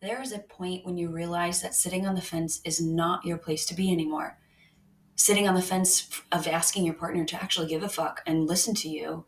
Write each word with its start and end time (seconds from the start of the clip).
there 0.00 0.22
is 0.22 0.32
a 0.32 0.38
point 0.38 0.86
when 0.86 0.96
you 0.96 1.10
realize 1.10 1.60
that 1.60 1.74
sitting 1.74 2.06
on 2.06 2.14
the 2.14 2.22
fence 2.22 2.60
is 2.64 2.80
not 2.80 3.24
your 3.24 3.36
place 3.36 3.66
to 3.66 3.74
be 3.74 3.92
anymore. 3.92 4.38
Sitting 5.14 5.46
on 5.46 5.54
the 5.54 5.62
fence 5.62 6.22
of 6.32 6.48
asking 6.48 6.86
your 6.86 6.94
partner 6.94 7.24
to 7.26 7.42
actually 7.42 7.66
give 7.66 7.82
a 7.82 7.88
fuck 7.88 8.22
and 8.26 8.46
listen 8.46 8.74
to 8.76 8.88
you, 8.88 9.26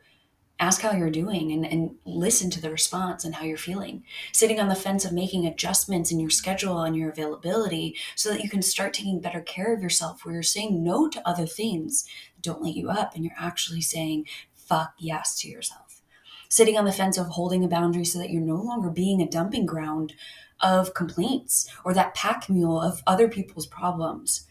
ask 0.58 0.80
how 0.80 0.93
you're 0.93 1.11
doing, 1.11 1.53
and, 1.53 1.66
and 1.66 1.96
listen 2.06 2.48
to 2.48 2.61
the 2.61 2.71
response 2.71 3.22
and 3.22 3.35
how 3.35 3.45
you're 3.45 3.58
feeling. 3.58 4.03
Sitting 4.32 4.58
on 4.58 4.69
the 4.69 4.74
fence 4.74 5.04
of 5.04 5.12
making 5.12 5.46
adjustments 5.46 6.10
in 6.10 6.19
your 6.19 6.30
schedule 6.30 6.80
and 6.80 6.96
your 6.96 7.10
availability 7.10 7.94
so 8.16 8.30
that 8.30 8.42
you 8.42 8.48
can 8.48 8.62
start 8.62 8.94
taking 8.94 9.20
better 9.20 9.42
care 9.42 9.74
of 9.74 9.82
yourself, 9.82 10.24
where 10.24 10.32
you're 10.32 10.42
saying 10.42 10.82
no 10.82 11.06
to 11.06 11.28
other 11.28 11.46
things 11.46 12.04
that 12.34 12.42
don't 12.42 12.62
light 12.62 12.76
you 12.76 12.88
up 12.88 13.14
and 13.14 13.24
you're 13.24 13.34
actually 13.38 13.82
saying 13.82 14.26
fuck 14.54 14.94
yes 14.98 15.38
to 15.38 15.48
yourself. 15.48 16.00
Sitting 16.48 16.78
on 16.78 16.86
the 16.86 16.92
fence 16.92 17.18
of 17.18 17.28
holding 17.28 17.62
a 17.64 17.68
boundary 17.68 18.04
so 18.04 18.18
that 18.18 18.30
you're 18.30 18.41
no 18.41 18.56
longer 18.56 18.88
being 18.88 19.20
a 19.20 19.28
dumping 19.28 19.66
ground 19.66 20.14
of 20.62 20.95
complaints 20.95 21.68
or 21.84 21.92
that 21.92 22.14
pack 22.14 22.48
mule 22.48 22.80
of 22.80 23.02
other 23.06 23.28
people's 23.28 23.66
problems. 23.66 24.46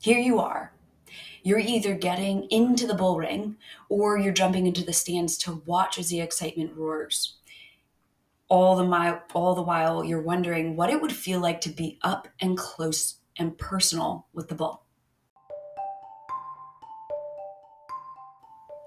Here 0.00 0.18
you 0.18 0.38
are. 0.38 0.72
You're 1.42 1.58
either 1.58 1.94
getting 1.94 2.44
into 2.50 2.86
the 2.86 2.94
bull 2.94 3.18
ring 3.18 3.56
or 3.88 4.18
you're 4.18 4.32
jumping 4.32 4.66
into 4.66 4.84
the 4.84 4.92
stands 4.92 5.36
to 5.38 5.62
watch 5.66 5.98
as 5.98 6.08
the 6.08 6.20
excitement 6.20 6.76
roars. 6.76 7.36
All 8.48 8.76
the, 8.76 8.84
mile, 8.84 9.22
all 9.32 9.54
the 9.54 9.62
while, 9.62 10.04
you're 10.04 10.20
wondering 10.20 10.76
what 10.76 10.90
it 10.90 11.00
would 11.00 11.12
feel 11.12 11.40
like 11.40 11.60
to 11.62 11.70
be 11.70 11.98
up 12.02 12.28
and 12.40 12.58
close 12.58 13.16
and 13.38 13.56
personal 13.56 14.26
with 14.32 14.48
the 14.48 14.54
bull. 14.54 14.82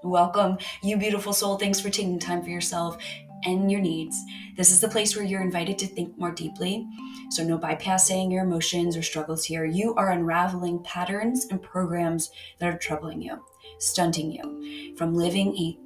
Welcome, 0.04 0.58
you 0.82 0.98
beautiful 0.98 1.32
soul. 1.32 1.56
Thanks 1.56 1.80
for 1.80 1.88
taking 1.88 2.18
time 2.18 2.42
for 2.42 2.50
yourself 2.50 2.98
and 3.44 3.70
your 3.70 3.80
needs. 3.80 4.20
This 4.56 4.70
is 4.70 4.80
the 4.80 4.88
place 4.88 5.16
where 5.16 5.24
you're 5.24 5.42
invited 5.42 5.78
to 5.78 5.86
think 5.86 6.16
more 6.18 6.30
deeply. 6.30 6.86
So, 7.30 7.44
no 7.44 7.58
bypassing 7.58 8.32
your 8.32 8.44
emotions 8.44 8.96
or 8.96 9.02
struggles 9.02 9.44
here. 9.44 9.64
You 9.64 9.94
are 9.94 10.12
unraveling 10.12 10.82
patterns 10.82 11.46
and 11.50 11.62
programs 11.62 12.30
that 12.58 12.72
are 12.72 12.78
troubling 12.78 13.22
you, 13.22 13.44
stunting 13.78 14.30
you 14.30 14.96
from 14.96 15.14
living 15.14 15.56
a 15.56 15.78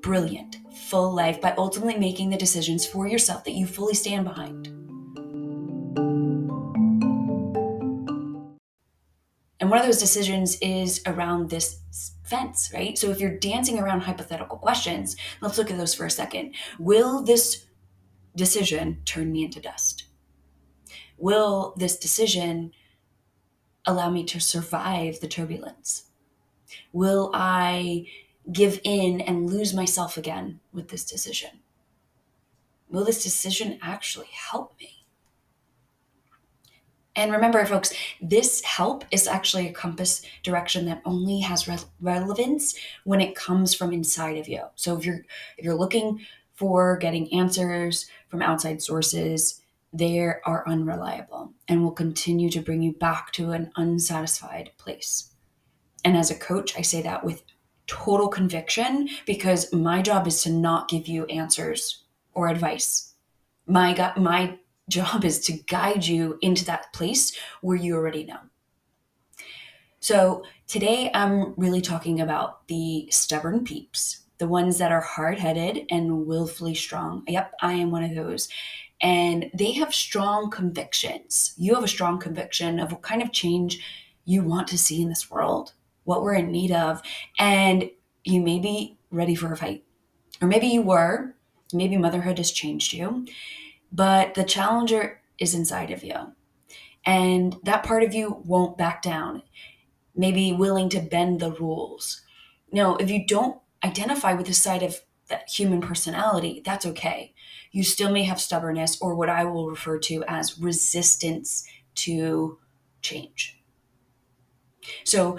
brilliant, 0.00 0.56
full 0.88 1.12
life 1.14 1.40
by 1.40 1.54
ultimately 1.58 1.98
making 1.98 2.30
the 2.30 2.36
decisions 2.36 2.86
for 2.86 3.06
yourself 3.06 3.44
that 3.44 3.52
you 3.52 3.66
fully 3.66 3.94
stand 3.94 4.24
behind. 4.24 4.68
And 9.60 9.68
one 9.68 9.78
of 9.78 9.84
those 9.84 10.00
decisions 10.00 10.56
is 10.60 11.02
around 11.06 11.50
this 11.50 11.80
fence, 12.30 12.70
right? 12.72 12.96
So 12.96 13.10
if 13.10 13.20
you're 13.20 13.36
dancing 13.36 13.78
around 13.78 14.02
hypothetical 14.02 14.56
questions, 14.56 15.16
let's 15.40 15.58
look 15.58 15.70
at 15.70 15.76
those 15.76 15.94
for 15.94 16.06
a 16.06 16.10
second. 16.10 16.54
Will 16.78 17.22
this 17.22 17.66
decision 18.36 19.02
turn 19.04 19.32
me 19.32 19.44
into 19.44 19.60
dust? 19.60 20.04
Will 21.18 21.74
this 21.76 21.98
decision 21.98 22.72
allow 23.84 24.08
me 24.08 24.24
to 24.24 24.40
survive 24.40 25.20
the 25.20 25.28
turbulence? 25.28 26.04
Will 26.92 27.30
I 27.34 28.06
give 28.52 28.80
in 28.84 29.20
and 29.20 29.50
lose 29.50 29.74
myself 29.74 30.16
again 30.16 30.60
with 30.72 30.88
this 30.88 31.04
decision? 31.04 31.50
Will 32.88 33.04
this 33.04 33.22
decision 33.22 33.78
actually 33.82 34.28
help 34.32 34.74
me? 34.80 34.99
And 37.16 37.32
remember, 37.32 37.64
folks, 37.66 37.92
this 38.20 38.62
help 38.62 39.04
is 39.10 39.26
actually 39.26 39.68
a 39.68 39.72
compass 39.72 40.22
direction 40.42 40.86
that 40.86 41.02
only 41.04 41.40
has 41.40 41.66
re- 41.66 41.76
relevance 42.00 42.76
when 43.04 43.20
it 43.20 43.34
comes 43.34 43.74
from 43.74 43.92
inside 43.92 44.38
of 44.38 44.48
you. 44.48 44.62
So 44.76 44.96
if 44.96 45.04
you're 45.04 45.24
if 45.58 45.64
you're 45.64 45.74
looking 45.74 46.20
for 46.54 46.96
getting 46.98 47.32
answers 47.32 48.06
from 48.28 48.42
outside 48.42 48.80
sources, 48.80 49.60
they 49.92 50.20
are 50.20 50.64
unreliable 50.68 51.52
and 51.68 51.82
will 51.82 51.90
continue 51.90 52.48
to 52.50 52.60
bring 52.60 52.82
you 52.82 52.92
back 52.92 53.32
to 53.32 53.50
an 53.50 53.72
unsatisfied 53.76 54.70
place. 54.78 55.30
And 56.04 56.16
as 56.16 56.30
a 56.30 56.38
coach, 56.38 56.78
I 56.78 56.82
say 56.82 57.02
that 57.02 57.24
with 57.24 57.42
total 57.86 58.28
conviction 58.28 59.08
because 59.26 59.72
my 59.72 60.00
job 60.00 60.26
is 60.28 60.42
to 60.44 60.50
not 60.50 60.88
give 60.88 61.08
you 61.08 61.24
answers 61.26 62.04
or 62.34 62.48
advice. 62.48 63.14
My 63.66 64.12
my 64.16 64.58
job 64.90 65.24
is 65.24 65.40
to 65.40 65.52
guide 65.52 66.04
you 66.04 66.38
into 66.42 66.64
that 66.66 66.92
place 66.92 67.36
where 67.62 67.76
you 67.76 67.94
already 67.94 68.24
know. 68.24 68.38
So 70.00 70.44
today 70.66 71.10
I'm 71.14 71.54
really 71.56 71.80
talking 71.80 72.20
about 72.20 72.66
the 72.68 73.08
stubborn 73.10 73.64
peeps, 73.64 74.22
the 74.38 74.48
ones 74.48 74.78
that 74.78 74.92
are 74.92 75.00
hard 75.00 75.38
headed 75.38 75.86
and 75.90 76.26
willfully 76.26 76.74
strong. 76.74 77.22
Yep, 77.28 77.52
I 77.62 77.74
am 77.74 77.90
one 77.90 78.02
of 78.02 78.14
those. 78.14 78.48
And 79.02 79.50
they 79.54 79.72
have 79.72 79.94
strong 79.94 80.50
convictions. 80.50 81.54
You 81.56 81.74
have 81.74 81.84
a 81.84 81.88
strong 81.88 82.18
conviction 82.18 82.80
of 82.80 82.92
what 82.92 83.02
kind 83.02 83.22
of 83.22 83.32
change 83.32 83.80
you 84.24 84.42
want 84.42 84.68
to 84.68 84.78
see 84.78 85.00
in 85.00 85.08
this 85.08 85.30
world, 85.30 85.72
what 86.04 86.22
we're 86.22 86.34
in 86.34 86.50
need 86.50 86.72
of. 86.72 87.02
And 87.38 87.90
you 88.24 88.40
may 88.42 88.58
be 88.58 88.98
ready 89.10 89.34
for 89.34 89.52
a 89.52 89.56
fight. 89.56 89.84
Or 90.42 90.48
maybe 90.48 90.66
you 90.66 90.82
were, 90.82 91.34
maybe 91.72 91.96
motherhood 91.96 92.38
has 92.38 92.50
changed 92.50 92.92
you 92.92 93.26
but 93.92 94.34
the 94.34 94.44
challenger 94.44 95.20
is 95.38 95.54
inside 95.54 95.90
of 95.90 96.04
you. 96.04 96.32
And 97.04 97.56
that 97.64 97.82
part 97.82 98.02
of 98.02 98.14
you 98.14 98.42
won't 98.44 98.76
back 98.76 99.02
down, 99.02 99.42
maybe 100.14 100.52
willing 100.52 100.88
to 100.90 101.00
bend 101.00 101.40
the 101.40 101.52
rules. 101.52 102.22
No, 102.70 102.96
if 102.96 103.10
you 103.10 103.26
don't 103.26 103.60
identify 103.82 104.34
with 104.34 104.46
the 104.46 104.54
side 104.54 104.82
of 104.82 105.00
that 105.28 105.48
human 105.48 105.80
personality, 105.80 106.62
that's 106.64 106.84
okay. 106.86 107.34
You 107.72 107.84
still 107.84 108.10
may 108.10 108.24
have 108.24 108.40
stubbornness 108.40 109.00
or 109.00 109.14
what 109.14 109.28
I 109.30 109.44
will 109.44 109.70
refer 109.70 109.98
to 110.00 110.24
as 110.28 110.58
resistance 110.58 111.66
to 111.96 112.58
change. 113.00 113.60
So, 115.04 115.38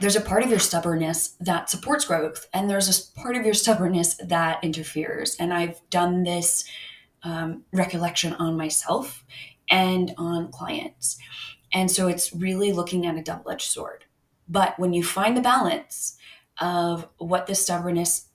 there's 0.00 0.16
a 0.16 0.22
part 0.22 0.42
of 0.42 0.48
your 0.48 0.58
stubbornness 0.58 1.36
that 1.38 1.68
supports 1.68 2.06
growth, 2.06 2.48
and 2.52 2.70
there's 2.70 2.88
a 2.88 3.20
part 3.20 3.36
of 3.36 3.44
your 3.44 3.52
stubbornness 3.52 4.14
that 4.14 4.64
interferes. 4.64 5.36
And 5.38 5.52
I've 5.52 5.80
done 5.90 6.22
this 6.22 6.64
um, 7.22 7.64
recollection 7.72 8.32
on 8.34 8.56
myself 8.56 9.24
and 9.68 10.14
on 10.16 10.50
clients. 10.50 11.18
And 11.72 11.90
so 11.90 12.08
it's 12.08 12.34
really 12.34 12.72
looking 12.72 13.06
at 13.06 13.16
a 13.16 13.22
double 13.22 13.50
edged 13.50 13.70
sword. 13.70 14.04
But 14.48 14.78
when 14.78 14.92
you 14.92 15.02
find 15.02 15.36
the 15.36 15.40
balance 15.42 16.16
of 16.60 17.08
what 17.18 17.46
the 17.46 17.54
stubbornness 17.54 18.28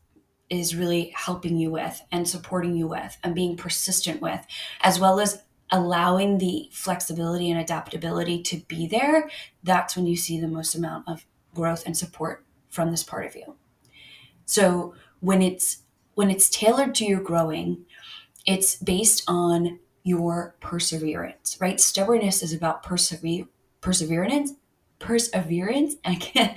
is 0.49 0.75
really 0.75 1.13
helping 1.15 1.57
you 1.57 1.71
with 1.71 2.01
and 2.11 2.27
supporting 2.27 2.75
you 2.75 2.87
with 2.87 3.17
and 3.23 3.33
being 3.33 3.55
persistent 3.55 4.21
with, 4.21 4.45
as 4.81 4.99
well 4.99 5.19
as 5.19 5.43
allowing 5.71 6.37
the 6.37 6.67
flexibility 6.71 7.49
and 7.49 7.59
adaptability 7.59 8.43
to 8.43 8.57
be 8.67 8.85
there, 8.85 9.29
that's 9.63 9.95
when 9.95 10.05
you 10.05 10.17
see 10.17 10.39
the 10.39 10.47
most 10.47 10.75
amount 10.75 11.07
of 11.07 11.25
growth 11.55 11.83
and 11.85 11.97
support 11.97 12.43
from 12.69 12.91
this 12.91 13.03
part 13.03 13.25
of 13.25 13.35
you. 13.35 13.55
So 14.45 14.93
when 15.21 15.41
it's 15.41 15.83
when 16.13 16.29
it's 16.29 16.49
tailored 16.49 16.93
to 16.95 17.05
your 17.05 17.21
growing, 17.21 17.85
it's 18.45 18.75
based 18.75 19.23
on 19.27 19.79
your 20.03 20.55
perseverance, 20.59 21.57
right? 21.59 21.79
Stubbornness 21.79 22.41
is 22.41 22.53
about 22.53 22.83
persever- 22.83 23.47
perseverance, 23.81 24.53
perseverance, 24.99 25.95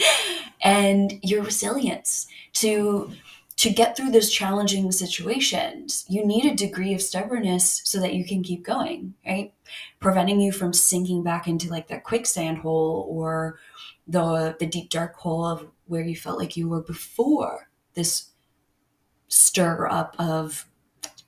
and 0.62 1.19
your 1.23 1.43
resilience 1.43 2.27
to 2.55 3.11
to 3.56 3.71
get 3.71 3.97
through 3.97 4.11
those 4.11 4.31
challenging 4.31 4.91
situations. 4.91 6.05
You 6.09 6.27
need 6.27 6.44
a 6.44 6.56
degree 6.56 6.93
of 6.93 7.00
stubbornness 7.00 7.83
so 7.84 8.00
that 8.00 8.15
you 8.15 8.25
can 8.25 8.43
keep 8.43 8.65
going, 8.65 9.15
right? 9.25 9.55
Preventing 10.00 10.41
you 10.41 10.50
from 10.50 10.73
sinking 10.73 11.23
back 11.23 11.47
into 11.47 11.71
like 11.71 11.87
that 11.89 12.03
quicksand 12.03 12.59
hole 12.59 13.06
or 13.09 13.61
the 14.09 14.56
the 14.59 14.67
deep 14.67 14.91
dark 14.91 15.15
hole 15.17 15.44
of 15.44 15.69
where 15.87 16.03
you 16.03 16.17
felt 16.17 16.39
like 16.39 16.56
you 16.56 16.69
were 16.69 16.83
before 16.83 17.69
this 17.94 18.31
stir 19.28 19.87
up 19.89 20.17
of 20.19 20.67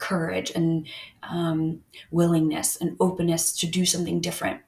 courage 0.06 0.53
and 0.55 0.87
um, 1.25 1.83
willingness 2.10 2.77
and 2.77 2.97
openness 3.01 3.53
to 3.59 3.66
do 3.66 3.84
something 3.84 4.21
different. 4.21 4.60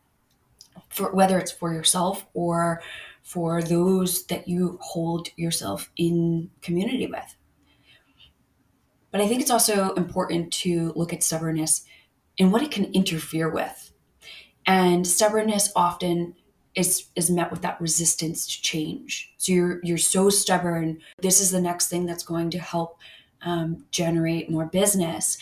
For 0.88 1.12
whether 1.12 1.38
it's 1.38 1.52
for 1.52 1.72
yourself 1.72 2.26
or 2.34 2.82
for 3.22 3.62
those 3.62 4.24
that 4.26 4.48
you 4.48 4.78
hold 4.80 5.28
yourself 5.36 5.90
in 5.96 6.50
community 6.62 7.06
with. 7.06 7.36
But 9.10 9.20
i 9.20 9.28
think 9.28 9.40
it's 9.40 9.50
also 9.50 9.92
important 9.94 10.52
to 10.64 10.92
look 10.96 11.12
at 11.12 11.22
stubbornness 11.22 11.84
and 12.38 12.52
what 12.52 12.62
it 12.62 12.70
can 12.70 12.92
interfere 12.92 13.48
with. 13.50 13.92
And 14.66 15.06
stubbornness 15.06 15.70
often 15.76 16.34
is 16.74 17.06
is 17.16 17.30
met 17.30 17.50
with 17.50 17.62
that 17.62 17.80
resistance 17.80 18.46
to 18.46 18.62
change. 18.62 19.32
So 19.36 19.52
you're 19.52 19.80
you're 19.82 19.98
so 19.98 20.30
stubborn 20.30 21.00
this 21.20 21.40
is 21.40 21.50
the 21.50 21.60
next 21.60 21.88
thing 21.88 22.06
that's 22.06 22.24
going 22.24 22.50
to 22.50 22.58
help 22.58 22.98
um, 23.42 23.84
generate 23.90 24.50
more 24.50 24.66
business. 24.66 25.38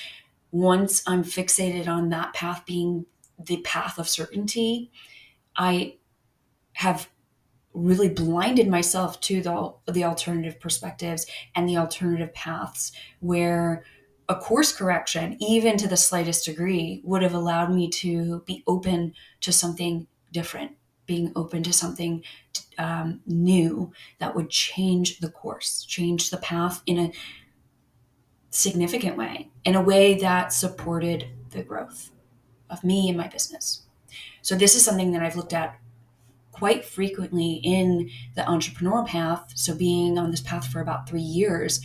Once 0.50 1.02
I'm 1.06 1.24
fixated 1.24 1.88
on 1.88 2.08
that 2.10 2.32
path 2.32 2.64
being 2.66 3.06
the 3.38 3.58
path 3.58 3.98
of 3.98 4.08
certainty, 4.08 4.90
I 5.56 5.96
have 6.74 7.08
really 7.74 8.08
blinded 8.08 8.68
myself 8.68 9.20
to 9.20 9.42
the, 9.42 9.92
the 9.92 10.04
alternative 10.04 10.58
perspectives 10.58 11.26
and 11.54 11.68
the 11.68 11.76
alternative 11.76 12.32
paths 12.32 12.92
where 13.20 13.84
a 14.28 14.34
course 14.34 14.72
correction, 14.72 15.36
even 15.40 15.76
to 15.76 15.86
the 15.86 15.96
slightest 15.96 16.46
degree, 16.46 17.00
would 17.04 17.22
have 17.22 17.34
allowed 17.34 17.72
me 17.72 17.88
to 17.88 18.42
be 18.46 18.64
open 18.66 19.14
to 19.40 19.52
something 19.52 20.06
different, 20.32 20.72
being 21.06 21.32
open 21.36 21.62
to 21.62 21.72
something 21.72 22.24
um, 22.78 23.20
new 23.26 23.92
that 24.18 24.34
would 24.34 24.50
change 24.50 25.20
the 25.20 25.30
course, 25.30 25.84
change 25.84 26.30
the 26.30 26.38
path 26.38 26.82
in 26.86 26.98
a 26.98 27.12
significant 28.56 29.16
way, 29.16 29.50
in 29.64 29.74
a 29.74 29.82
way 29.82 30.14
that 30.14 30.52
supported 30.52 31.28
the 31.50 31.62
growth 31.62 32.10
of 32.70 32.82
me 32.82 33.08
and 33.08 33.16
my 33.16 33.28
business. 33.28 33.82
So, 34.42 34.54
this 34.54 34.74
is 34.74 34.84
something 34.84 35.12
that 35.12 35.22
I've 35.22 35.36
looked 35.36 35.52
at 35.52 35.78
quite 36.52 36.84
frequently 36.84 37.60
in 37.62 38.10
the 38.34 38.48
entrepreneur 38.48 39.04
path. 39.04 39.52
So, 39.54 39.74
being 39.74 40.18
on 40.18 40.30
this 40.30 40.40
path 40.40 40.66
for 40.66 40.80
about 40.80 41.08
three 41.08 41.20
years, 41.20 41.80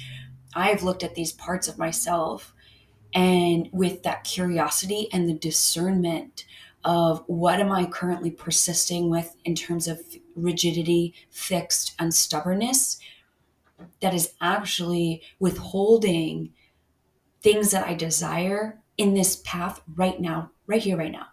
I've 0.54 0.84
looked 0.84 1.04
at 1.04 1.16
these 1.16 1.32
parts 1.32 1.68
of 1.68 1.78
myself 1.78 2.54
and 3.14 3.70
with 3.72 4.04
that 4.04 4.24
curiosity 4.24 5.10
and 5.12 5.28
the 5.28 5.34
discernment 5.34 6.46
of 6.84 7.24
what 7.28 7.60
am 7.60 7.72
I 7.72 7.86
currently 7.86 8.32
persisting 8.32 9.10
with 9.10 9.36
in 9.46 9.56
terms 9.56 9.88
of 9.88 10.02
rigidity, 10.36 11.14
fixed, 11.30 11.94
and 12.00 12.14
stubbornness 12.14 12.98
that 14.00 14.14
is 14.14 14.34
actually 14.42 15.22
withholding 15.40 16.54
things 17.42 17.72
that 17.72 17.88
I 17.88 17.94
desire 17.94 18.80
in 18.98 19.14
this 19.14 19.42
path 19.44 19.82
right 19.96 20.20
now, 20.20 20.52
right 20.68 20.82
here, 20.82 20.98
right 20.98 21.12
now? 21.12 21.28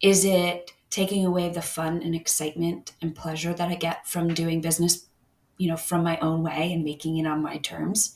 Is 0.00 0.24
it 0.24 0.72
taking 0.90 1.24
away 1.24 1.48
the 1.48 1.62
fun 1.62 2.02
and 2.02 2.14
excitement 2.14 2.92
and 3.00 3.14
pleasure 3.14 3.54
that 3.54 3.68
I 3.68 3.74
get 3.74 4.06
from 4.06 4.34
doing 4.34 4.60
business, 4.60 5.06
you 5.56 5.68
know, 5.68 5.76
from 5.76 6.02
my 6.02 6.18
own 6.18 6.42
way 6.42 6.72
and 6.72 6.84
making 6.84 7.16
it 7.16 7.26
on 7.26 7.42
my 7.42 7.58
terms? 7.58 8.14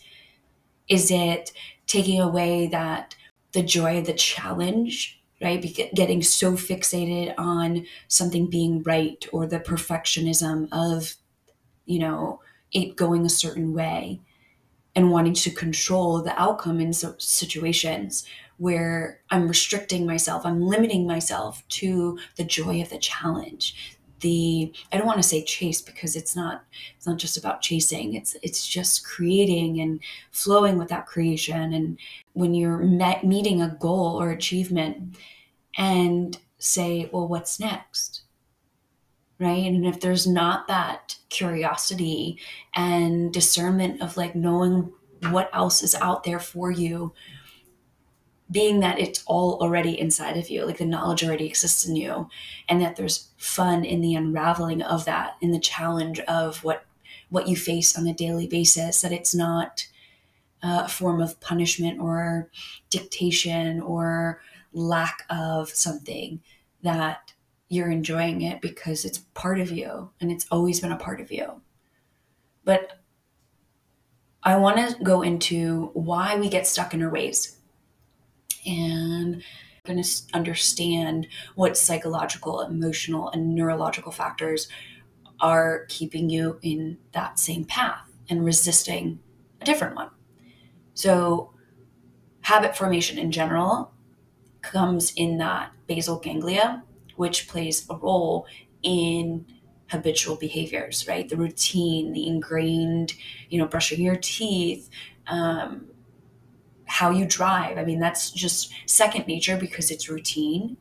Is 0.88 1.10
it 1.10 1.52
taking 1.86 2.20
away 2.20 2.66
that 2.68 3.14
the 3.52 3.62
joy 3.62 3.98
of 3.98 4.06
the 4.06 4.12
challenge, 4.12 5.20
right? 5.40 5.60
Getting 5.94 6.22
so 6.22 6.52
fixated 6.52 7.34
on 7.38 7.86
something 8.08 8.50
being 8.50 8.82
right 8.82 9.24
or 9.32 9.46
the 9.46 9.60
perfectionism 9.60 10.68
of, 10.72 11.14
you 11.86 11.98
know, 11.98 12.40
it 12.72 12.96
going 12.96 13.24
a 13.24 13.30
certain 13.30 13.72
way 13.72 14.20
and 14.98 15.12
wanting 15.12 15.32
to 15.32 15.48
control 15.48 16.20
the 16.20 16.36
outcome 16.42 16.80
in 16.80 16.92
so- 16.92 17.14
situations 17.18 18.26
where 18.56 19.20
I'm 19.30 19.46
restricting 19.46 20.04
myself, 20.04 20.44
I'm 20.44 20.60
limiting 20.60 21.06
myself 21.06 21.62
to 21.80 22.18
the 22.34 22.42
joy 22.42 22.82
of 22.82 22.90
the 22.90 22.98
challenge. 22.98 23.96
The 24.18 24.72
I 24.90 24.96
don't 24.96 25.06
want 25.06 25.22
to 25.22 25.28
say 25.28 25.44
chase 25.44 25.80
because 25.80 26.16
it's 26.16 26.34
not 26.34 26.64
it's 26.96 27.06
not 27.06 27.18
just 27.18 27.36
about 27.36 27.62
chasing. 27.62 28.14
It's 28.14 28.34
it's 28.42 28.66
just 28.66 29.06
creating 29.06 29.80
and 29.80 30.00
flowing 30.32 30.78
with 30.78 30.88
that 30.88 31.06
creation. 31.06 31.72
And 31.72 31.96
when 32.32 32.52
you're 32.52 32.78
met, 32.78 33.22
meeting 33.22 33.62
a 33.62 33.76
goal 33.78 34.20
or 34.20 34.32
achievement, 34.32 35.16
and 35.76 36.36
say, 36.58 37.08
well, 37.12 37.28
what's 37.28 37.60
next? 37.60 38.22
Right. 39.40 39.66
And 39.66 39.86
if 39.86 40.00
there's 40.00 40.26
not 40.26 40.66
that 40.66 41.16
curiosity 41.28 42.38
and 42.74 43.32
discernment 43.32 44.02
of 44.02 44.16
like 44.16 44.34
knowing 44.34 44.92
what 45.30 45.48
else 45.52 45.82
is 45.82 45.94
out 45.94 46.24
there 46.24 46.40
for 46.40 46.72
you 46.72 47.12
being 48.50 48.80
that 48.80 48.98
it's 48.98 49.22
all 49.26 49.58
already 49.60 49.98
inside 49.98 50.36
of 50.36 50.48
you 50.48 50.64
like 50.64 50.78
the 50.78 50.84
knowledge 50.84 51.22
already 51.22 51.46
exists 51.46 51.86
in 51.86 51.96
you 51.96 52.28
and 52.68 52.80
that 52.80 52.96
there's 52.96 53.28
fun 53.36 53.84
in 53.84 54.00
the 54.00 54.14
unraveling 54.14 54.80
of 54.82 55.04
that 55.04 55.36
in 55.40 55.50
the 55.50 55.60
challenge 55.60 56.18
of 56.20 56.64
what 56.64 56.84
what 57.28 57.46
you 57.46 57.56
face 57.56 57.96
on 57.98 58.06
a 58.06 58.14
daily 58.14 58.46
basis 58.46 59.02
that 59.02 59.12
it's 59.12 59.34
not 59.34 59.86
uh, 60.62 60.82
a 60.86 60.88
form 60.88 61.20
of 61.20 61.38
punishment 61.40 62.00
or 62.00 62.50
dictation 62.90 63.80
or 63.80 64.40
lack 64.72 65.24
of 65.28 65.68
something 65.68 66.40
that 66.82 67.32
you're 67.68 67.90
enjoying 67.90 68.42
it 68.42 68.60
because 68.60 69.04
it's 69.04 69.18
part 69.34 69.60
of 69.60 69.70
you 69.70 70.10
and 70.20 70.30
it's 70.30 70.46
always 70.50 70.80
been 70.80 70.92
a 70.92 70.96
part 70.96 71.20
of 71.20 71.30
you. 71.30 71.60
But 72.64 72.92
I 74.42 74.56
want 74.56 74.76
to 74.78 75.02
go 75.02 75.22
into 75.22 75.90
why 75.92 76.36
we 76.36 76.48
get 76.48 76.66
stuck 76.66 76.94
in 76.94 77.02
our 77.02 77.10
ways. 77.10 77.58
And 78.66 79.42
going 79.88 80.02
to 80.02 80.22
understand 80.34 81.26
what 81.54 81.76
psychological, 81.76 82.60
emotional, 82.60 83.30
and 83.30 83.54
neurological 83.54 84.12
factors 84.12 84.68
are 85.40 85.86
keeping 85.88 86.28
you 86.28 86.58
in 86.62 86.98
that 87.12 87.38
same 87.38 87.64
path 87.64 88.02
and 88.28 88.44
resisting 88.44 89.18
a 89.60 89.64
different 89.64 89.96
one. 89.96 90.10
So, 90.94 91.52
habit 92.42 92.76
formation 92.76 93.18
in 93.18 93.32
general 93.32 93.92
comes 94.60 95.12
in 95.16 95.38
that 95.38 95.72
basal 95.86 96.18
ganglia, 96.18 96.82
which 97.18 97.48
plays 97.48 97.84
a 97.90 97.96
role 97.96 98.46
in 98.82 99.44
habitual 99.90 100.36
behaviors, 100.36 101.06
right? 101.08 101.28
The 101.28 101.36
routine, 101.36 102.12
the 102.12 102.28
ingrained, 102.28 103.14
you 103.50 103.58
know, 103.58 103.66
brushing 103.66 104.00
your 104.00 104.14
teeth, 104.14 104.88
um, 105.26 105.86
how 106.84 107.10
you 107.10 107.26
drive. 107.26 107.76
I 107.76 107.84
mean, 107.84 107.98
that's 107.98 108.30
just 108.30 108.72
second 108.86 109.26
nature 109.26 109.56
because 109.56 109.90
it's 109.90 110.08
routine. 110.08 110.76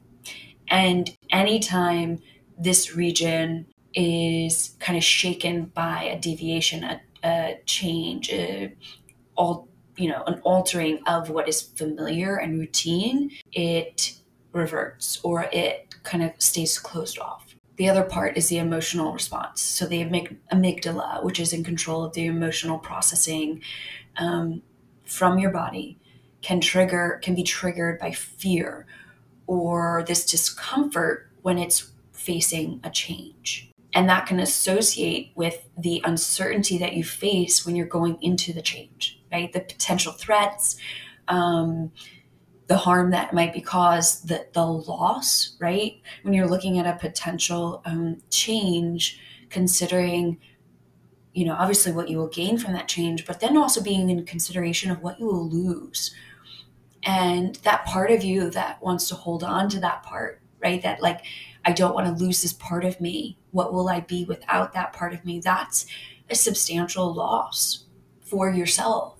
And 0.67 1.17
anytime 1.31 2.19
this 2.57 2.95
region 2.95 3.65
is 3.95 4.75
kind 4.79 4.95
of 4.95 5.03
shaken 5.03 5.65
by 5.65 6.03
a 6.03 6.19
deviation, 6.19 6.83
a, 6.83 7.01
a 7.23 7.59
change, 7.65 8.29
a, 8.29 8.75
all 9.35 9.69
you 9.95 10.07
know, 10.07 10.23
an 10.27 10.39
altering 10.43 10.99
of 11.07 11.31
what 11.31 11.49
is 11.49 11.61
familiar 11.61 12.35
and 12.35 12.59
routine, 12.59 13.31
it 13.53 14.13
reverts 14.53 15.19
or 15.23 15.49
it 15.51 15.86
kind 16.07 16.23
of 16.23 16.31
stays 16.39 16.79
closed 16.79 17.19
off. 17.19 17.53
The 17.75 17.89
other 17.89 18.03
part 18.03 18.37
is 18.37 18.47
the 18.47 18.57
emotional 18.57 19.13
response. 19.13 19.61
So 19.61 19.85
the 19.85 20.03
amygdala, 20.03 21.23
which 21.23 21.39
is 21.39 21.53
in 21.53 21.63
control 21.63 22.03
of 22.03 22.13
the 22.13 22.25
emotional 22.25 22.79
processing 22.79 23.61
um, 24.15 24.63
from 25.05 25.37
your 25.37 25.51
body, 25.51 25.99
can 26.41 26.61
trigger 26.61 27.19
can 27.21 27.35
be 27.35 27.43
triggered 27.43 27.99
by 27.99 28.11
fear 28.11 28.87
or 29.47 30.03
this 30.07 30.25
discomfort 30.25 31.29
when 31.41 31.57
it's 31.57 31.91
facing 32.13 32.79
a 32.83 32.89
change. 32.89 33.69
And 33.93 34.09
that 34.09 34.27
can 34.27 34.39
associate 34.39 35.31
with 35.35 35.67
the 35.77 36.01
uncertainty 36.03 36.77
that 36.79 36.93
you 36.93 37.03
face 37.03 37.65
when 37.65 37.75
you're 37.75 37.85
going 37.99 38.17
into 38.21 38.53
the 38.53 38.61
change, 38.61 39.19
right? 39.31 39.51
The 39.51 39.61
potential 39.61 40.13
threats, 40.13 40.77
um, 41.27 41.91
the 42.67 42.77
harm 42.77 43.11
that 43.11 43.33
might 43.33 43.53
be 43.53 43.61
caused, 43.61 44.27
the, 44.27 44.45
the 44.53 44.65
loss, 44.65 45.55
right? 45.59 46.01
When 46.23 46.33
you're 46.33 46.47
looking 46.47 46.79
at 46.79 46.85
a 46.85 46.99
potential 46.99 47.81
um, 47.85 48.21
change, 48.29 49.19
considering, 49.49 50.37
you 51.33 51.45
know, 51.45 51.55
obviously 51.57 51.93
what 51.93 52.09
you 52.09 52.17
will 52.17 52.27
gain 52.27 52.57
from 52.57 52.73
that 52.73 52.89
change, 52.89 53.25
but 53.25 53.39
then 53.39 53.55
also 53.55 53.81
being 53.81 54.09
in 54.09 54.25
consideration 54.25 54.91
of 54.91 55.01
what 55.01 55.19
you 55.19 55.27
will 55.27 55.49
lose. 55.49 56.13
And 57.03 57.55
that 57.57 57.85
part 57.85 58.11
of 58.11 58.23
you 58.23 58.49
that 58.49 58.83
wants 58.83 59.07
to 59.09 59.15
hold 59.15 59.43
on 59.45 59.69
to 59.69 59.79
that 59.79 60.03
part, 60.03 60.41
right? 60.61 60.81
That 60.81 61.01
like, 61.01 61.21
I 61.63 61.71
don't 61.71 61.93
want 61.93 62.07
to 62.07 62.23
lose 62.23 62.41
this 62.41 62.53
part 62.53 62.83
of 62.83 62.99
me. 62.99 63.37
What 63.51 63.73
will 63.73 63.87
I 63.87 64.01
be 64.01 64.25
without 64.25 64.73
that 64.73 64.91
part 64.91 65.13
of 65.13 65.23
me? 65.23 65.39
That's 65.39 65.85
a 66.29 66.35
substantial 66.35 67.13
loss 67.13 67.85
for 68.19 68.49
yourself. 68.49 69.17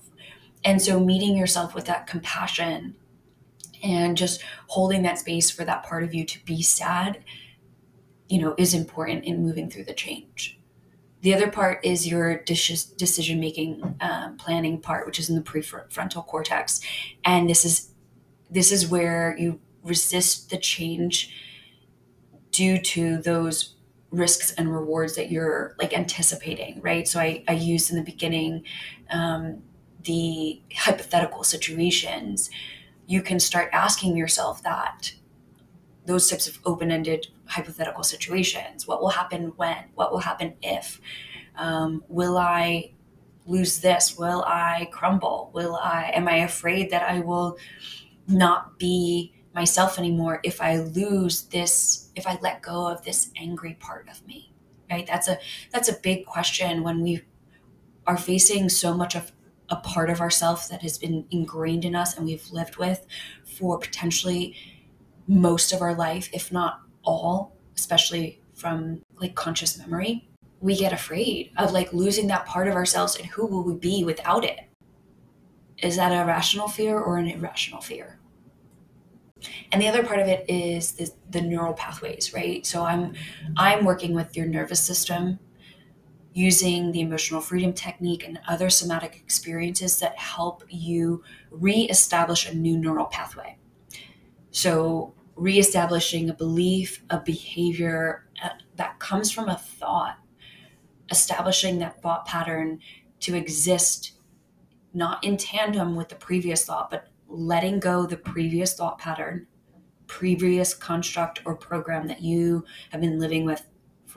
And 0.64 0.82
so 0.82 1.00
meeting 1.00 1.34
yourself 1.34 1.74
with 1.74 1.86
that 1.86 2.06
compassion 2.06 2.94
and 3.82 4.16
just 4.16 4.42
holding 4.68 5.02
that 5.02 5.18
space 5.18 5.50
for 5.50 5.64
that 5.64 5.84
part 5.84 6.02
of 6.02 6.14
you 6.14 6.24
to 6.24 6.44
be 6.44 6.62
sad 6.62 7.22
you 8.28 8.40
know 8.40 8.54
is 8.58 8.74
important 8.74 9.24
in 9.24 9.42
moving 9.42 9.70
through 9.70 9.84
the 9.84 9.94
change. 9.94 10.58
The 11.22 11.34
other 11.34 11.50
part 11.50 11.84
is 11.84 12.06
your 12.06 12.38
decision 12.38 13.40
making 13.40 13.96
um, 14.00 14.36
planning 14.36 14.80
part 14.80 15.06
which 15.06 15.18
is 15.18 15.28
in 15.28 15.36
the 15.36 15.42
prefrontal 15.42 16.26
cortex. 16.26 16.80
And 17.24 17.48
this 17.48 17.64
is 17.64 17.92
this 18.50 18.70
is 18.70 18.88
where 18.88 19.36
you 19.38 19.60
resist 19.82 20.50
the 20.50 20.58
change 20.58 21.34
due 22.50 22.78
to 22.78 23.18
those 23.18 23.74
risks 24.10 24.52
and 24.52 24.72
rewards 24.72 25.16
that 25.16 25.30
you're 25.30 25.74
like 25.78 25.92
anticipating 25.96 26.80
right? 26.82 27.06
So 27.06 27.20
i, 27.20 27.42
I 27.48 27.52
used 27.52 27.90
in 27.90 27.96
the 27.96 28.02
beginning 28.02 28.64
um, 29.10 29.62
the 30.04 30.62
hypothetical 30.74 31.44
situations 31.44 32.50
you 33.08 33.22
can 33.22 33.40
start 33.40 33.70
asking 33.72 34.16
yourself 34.16 34.62
that 34.62 35.12
those 36.04 36.28
types 36.28 36.46
of 36.46 36.58
open-ended 36.66 37.26
hypothetical 37.46 38.02
situations. 38.02 38.86
What 38.86 39.00
will 39.00 39.08
happen 39.08 39.52
when? 39.56 39.84
What 39.94 40.12
will 40.12 40.20
happen 40.20 40.54
if? 40.62 41.00
Um, 41.56 42.04
will 42.08 42.36
i 42.36 42.92
lose 43.46 43.80
this? 43.80 44.18
Will 44.18 44.44
i 44.46 44.88
crumble? 44.92 45.50
Will 45.54 45.76
i 45.76 46.10
am 46.14 46.28
i 46.28 46.36
afraid 46.36 46.90
that 46.90 47.02
i 47.02 47.20
will 47.20 47.56
not 48.28 48.78
be 48.78 49.32
myself 49.54 49.98
anymore 49.98 50.40
if 50.44 50.60
i 50.60 50.76
lose 50.76 51.44
this 51.44 52.10
if 52.14 52.26
i 52.26 52.38
let 52.42 52.60
go 52.60 52.86
of 52.86 53.02
this 53.04 53.30
angry 53.40 53.74
part 53.80 54.06
of 54.10 54.24
me? 54.26 54.52
Right? 54.90 55.06
That's 55.06 55.28
a 55.28 55.38
that's 55.72 55.88
a 55.88 55.94
big 55.94 56.26
question 56.26 56.82
when 56.82 57.02
we 57.02 57.22
are 58.06 58.18
facing 58.18 58.68
so 58.68 58.94
much 58.94 59.14
of 59.14 59.32
a 59.70 59.76
part 59.76 60.10
of 60.10 60.20
ourselves 60.20 60.68
that 60.68 60.82
has 60.82 60.98
been 60.98 61.26
ingrained 61.30 61.84
in 61.84 61.94
us 61.94 62.16
and 62.16 62.26
we've 62.26 62.50
lived 62.50 62.76
with 62.76 63.06
for 63.44 63.78
potentially 63.78 64.56
most 65.26 65.72
of 65.72 65.82
our 65.82 65.94
life, 65.94 66.28
if 66.32 66.50
not 66.50 66.80
all, 67.04 67.56
especially 67.76 68.40
from 68.54 69.02
like 69.20 69.34
conscious 69.34 69.78
memory, 69.78 70.28
we 70.60 70.76
get 70.76 70.92
afraid 70.92 71.52
of 71.56 71.72
like 71.72 71.92
losing 71.92 72.26
that 72.28 72.46
part 72.46 72.66
of 72.66 72.74
ourselves 72.74 73.16
and 73.16 73.26
who 73.26 73.46
will 73.46 73.62
we 73.62 73.74
be 73.74 74.04
without 74.04 74.44
it? 74.44 74.60
Is 75.82 75.96
that 75.96 76.10
a 76.10 76.26
rational 76.26 76.66
fear 76.66 76.98
or 76.98 77.18
an 77.18 77.28
irrational 77.28 77.80
fear? 77.80 78.18
And 79.70 79.80
the 79.80 79.86
other 79.86 80.02
part 80.02 80.18
of 80.18 80.26
it 80.26 80.44
is 80.48 80.92
the, 80.92 81.10
the 81.30 81.40
neural 81.40 81.74
pathways, 81.74 82.34
right? 82.34 82.66
So 82.66 82.84
I'm 82.84 83.14
I'm 83.56 83.84
working 83.84 84.14
with 84.14 84.36
your 84.36 84.46
nervous 84.46 84.80
system 84.80 85.38
using 86.38 86.92
the 86.92 87.00
emotional 87.00 87.40
freedom 87.40 87.72
technique 87.72 88.24
and 88.24 88.38
other 88.46 88.70
somatic 88.70 89.16
experiences 89.16 89.98
that 89.98 90.16
help 90.16 90.62
you 90.68 91.20
reestablish 91.50 92.48
a 92.48 92.54
new 92.54 92.78
neural 92.78 93.06
pathway. 93.06 93.58
So 94.52 95.14
reestablishing 95.34 96.30
a 96.30 96.34
belief, 96.34 97.02
a 97.10 97.18
behavior 97.18 98.24
uh, 98.42 98.50
that 98.76 99.00
comes 99.00 99.32
from 99.32 99.48
a 99.48 99.56
thought, 99.56 100.18
establishing 101.10 101.80
that 101.80 102.00
thought 102.02 102.24
pattern 102.24 102.78
to 103.20 103.34
exist 103.34 104.12
not 104.94 105.22
in 105.24 105.36
tandem 105.36 105.96
with 105.96 106.08
the 106.08 106.14
previous 106.14 106.64
thought, 106.64 106.88
but 106.88 107.08
letting 107.26 107.80
go 107.80 108.06
the 108.06 108.16
previous 108.16 108.74
thought 108.74 108.98
pattern, 108.98 109.44
previous 110.06 110.72
construct 110.72 111.42
or 111.44 111.56
program 111.56 112.06
that 112.06 112.22
you 112.22 112.64
have 112.90 113.00
been 113.00 113.18
living 113.18 113.44
with 113.44 113.66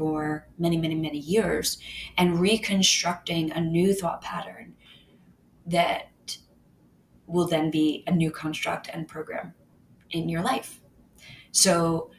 for 0.02 0.48
many, 0.58 0.78
many, 0.78 0.96
many 0.96 1.20
years, 1.20 1.78
and 2.18 2.40
reconstructing 2.40 3.52
a 3.52 3.62
new 3.62 3.94
thought 3.94 4.20
pattern 4.20 4.74
that 5.68 6.38
will 7.28 7.48
then 7.48 7.70
be 7.70 8.04
a 8.08 8.12
new 8.12 8.32
construct 8.32 8.90
and 8.92 9.08
program 9.08 9.54
in 10.10 10.28
your 10.28 10.42
life. 10.42 10.80
So 11.52 12.10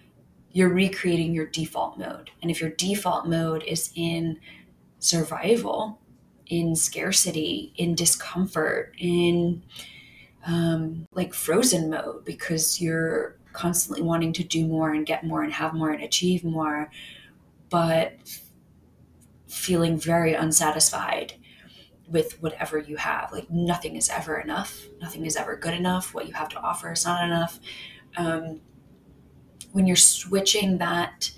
you're 0.52 0.68
recreating 0.68 1.34
your 1.34 1.46
default 1.46 1.98
mode. 1.98 2.30
And 2.40 2.52
if 2.52 2.60
your 2.60 2.70
default 2.70 3.26
mode 3.26 3.64
is 3.64 3.90
in 3.96 4.38
survival, 5.00 5.98
in 6.46 6.76
scarcity, 6.76 7.72
in 7.74 7.96
discomfort, 7.96 8.94
in 8.96 9.64
um, 10.46 11.04
like 11.12 11.34
frozen 11.34 11.90
mode, 11.90 12.24
because 12.24 12.80
you're 12.80 13.38
constantly 13.52 14.02
wanting 14.02 14.32
to 14.34 14.44
do 14.44 14.68
more 14.68 14.92
and 14.92 15.04
get 15.04 15.24
more 15.24 15.42
and 15.42 15.52
have 15.52 15.74
more 15.74 15.90
and 15.90 16.04
achieve 16.04 16.44
more, 16.44 16.88
but 17.72 18.12
feeling 19.48 19.96
very 19.96 20.34
unsatisfied 20.34 21.32
with 22.06 22.40
whatever 22.42 22.78
you 22.78 22.96
have. 22.98 23.32
Like 23.32 23.50
nothing 23.50 23.96
is 23.96 24.10
ever 24.10 24.38
enough. 24.38 24.86
Nothing 25.00 25.24
is 25.24 25.36
ever 25.36 25.56
good 25.56 25.72
enough. 25.72 26.14
What 26.14 26.28
you 26.28 26.34
have 26.34 26.50
to 26.50 26.60
offer 26.60 26.92
is 26.92 27.06
not 27.06 27.24
enough. 27.24 27.58
Um, 28.18 28.60
when 29.72 29.86
you're 29.86 29.96
switching 29.96 30.76
that 30.78 31.30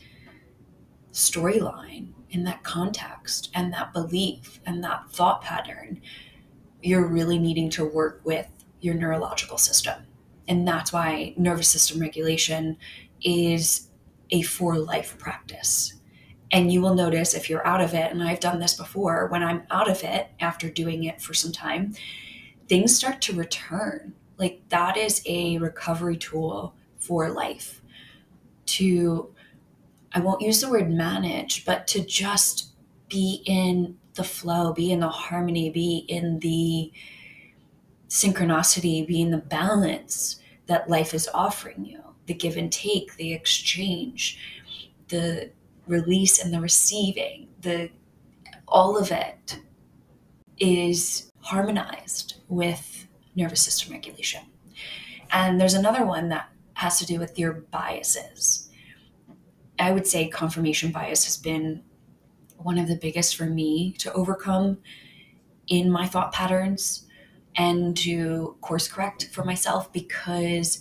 storyline 1.13 2.09
in 2.31 2.43
that 2.43 2.65
context 2.65 3.51
and 3.55 3.73
that 3.73 3.93
belief 3.93 4.59
and 4.67 4.83
that 4.83 5.09
thought 5.11 5.41
pattern, 5.41 6.01
you're 6.83 7.07
really 7.07 7.39
needing 7.39 7.71
to 7.71 7.85
work 7.85 8.21
with 8.25 8.49
your 8.81 8.95
neurological 8.95 9.57
system. 9.57 10.07
And 10.49 10.67
that's 10.67 10.93
why 10.93 11.35
nervous 11.37 11.69
system 11.69 12.01
regulation 12.01 12.77
is 13.23 13.89
a 14.31 14.43
for 14.43 14.77
life 14.77 15.17
practice. 15.19 15.95
And 16.55 16.73
you 16.73 16.81
will 16.81 16.95
notice 16.95 17.35
if 17.35 17.51
you're 17.51 17.67
out 17.67 17.81
of 17.81 17.95
it, 17.95 18.13
and 18.13 18.23
I've 18.23 18.39
done 18.39 18.61
this 18.61 18.75
before, 18.75 19.27
when 19.27 19.43
I'm 19.43 19.65
out 19.73 19.91
of 19.91 20.05
it 20.05 20.29
after 20.39 20.71
doing 20.71 21.03
it 21.03 21.21
for 21.21 21.35
some 21.35 21.51
time, 21.51 21.95
things 22.69 22.97
start 22.97 23.21
to 23.23 23.33
return. 23.33 24.15
Like 24.39 24.61
that 24.69 24.97
is 24.97 25.21
a 25.27 25.59
recovery 25.59 26.17
tool 26.17 26.77
for 26.97 27.29
life 27.31 27.83
to, 28.67 29.35
I 30.13 30.21
won't 30.21 30.43
use 30.43 30.61
the 30.61 30.71
word 30.71 30.93
manage, 30.93 31.65
but 31.65 31.89
to 31.89 32.05
just 32.05 32.69
be 33.09 33.43
in 33.47 33.99
the 34.15 34.23
flow, 34.23 34.73
be 34.73 34.93
in 34.93 35.01
the 35.01 35.09
harmony, 35.09 35.71
be 35.71 36.05
in 36.09 36.39
the 36.39 36.93
synchronicity, 38.09 39.05
be 39.05 39.21
in 39.21 39.33
the 39.33 39.39
balance 39.39 40.41
that 40.67 40.89
life 40.89 41.15
is 41.15 41.29
offering 41.35 41.85
you 41.85 42.01
the 42.27 42.35
give 42.35 42.57
and 42.57 42.73
take, 42.73 43.17
the 43.17 43.33
exchange, 43.33 44.39
the 45.09 45.51
release 45.87 46.43
and 46.43 46.53
the 46.53 46.61
receiving, 46.61 47.49
the 47.61 47.91
all 48.67 48.97
of 48.97 49.11
it 49.11 49.59
is 50.59 51.31
harmonized 51.41 52.37
with 52.49 53.07
nervous 53.35 53.63
system 53.63 53.93
regulation. 53.93 54.43
And 55.31 55.61
there's 55.61 55.75
another 55.75 56.05
one 56.07 56.29
that 56.31 56.49
has 56.75 56.99
to 56.99 57.07
do 57.07 57.19
with 57.19 57.39
your 57.39 57.53
biases. 57.53 58.71
I 59.79 59.93
would 59.93 60.07
say 60.07 60.29
confirmation 60.29 60.93
bias 60.93 61.25
has 61.25 61.37
been 61.37 61.83
one 62.57 62.79
of 62.79 62.89
the 62.89 62.97
biggest 62.97 63.37
for 63.37 63.47
me 63.47 63.93
to 63.99 64.13
overcome 64.13 64.79
in 65.67 65.91
my 65.91 66.07
thought 66.07 66.33
patterns 66.33 67.07
and 67.57 67.97
to 67.97 68.57
course 68.61 68.89
correct 68.89 69.29
for 69.33 69.45
myself 69.45 69.93
because 69.93 70.81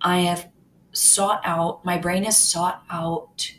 I 0.00 0.20
have 0.20 0.48
sought 0.92 1.40
out, 1.44 1.84
my 1.84 1.98
brain 1.98 2.24
has 2.24 2.36
sought 2.36 2.82
out 2.90 3.52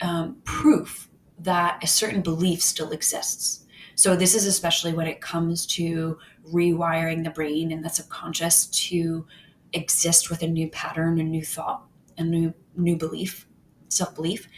um, 0.00 0.36
proof 0.44 1.08
that 1.40 1.82
a 1.82 1.86
certain 1.86 2.20
belief 2.20 2.62
still 2.62 2.90
exists. 2.90 3.64
So, 3.94 4.14
this 4.16 4.34
is 4.34 4.46
especially 4.46 4.92
when 4.92 5.06
it 5.06 5.20
comes 5.20 5.66
to 5.66 6.18
rewiring 6.52 7.24
the 7.24 7.30
brain 7.30 7.72
and 7.72 7.84
the 7.84 7.90
subconscious 7.90 8.66
to 8.66 9.26
exist 9.72 10.30
with 10.30 10.42
a 10.42 10.46
new 10.46 10.68
pattern, 10.68 11.18
a 11.20 11.24
new 11.24 11.44
thought, 11.44 11.84
a 12.16 12.24
new 12.24 12.54
new 12.76 12.96
belief, 12.96 13.46
self 13.88 14.14
belief. 14.14 14.48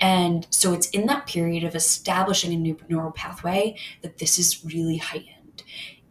And 0.00 0.46
so 0.50 0.72
it's 0.72 0.88
in 0.90 1.06
that 1.06 1.26
period 1.26 1.64
of 1.64 1.74
establishing 1.74 2.52
a 2.52 2.56
new 2.56 2.78
neural 2.88 3.10
pathway 3.10 3.76
that 4.02 4.18
this 4.18 4.38
is 4.38 4.64
really 4.64 4.98
heightened. 4.98 5.64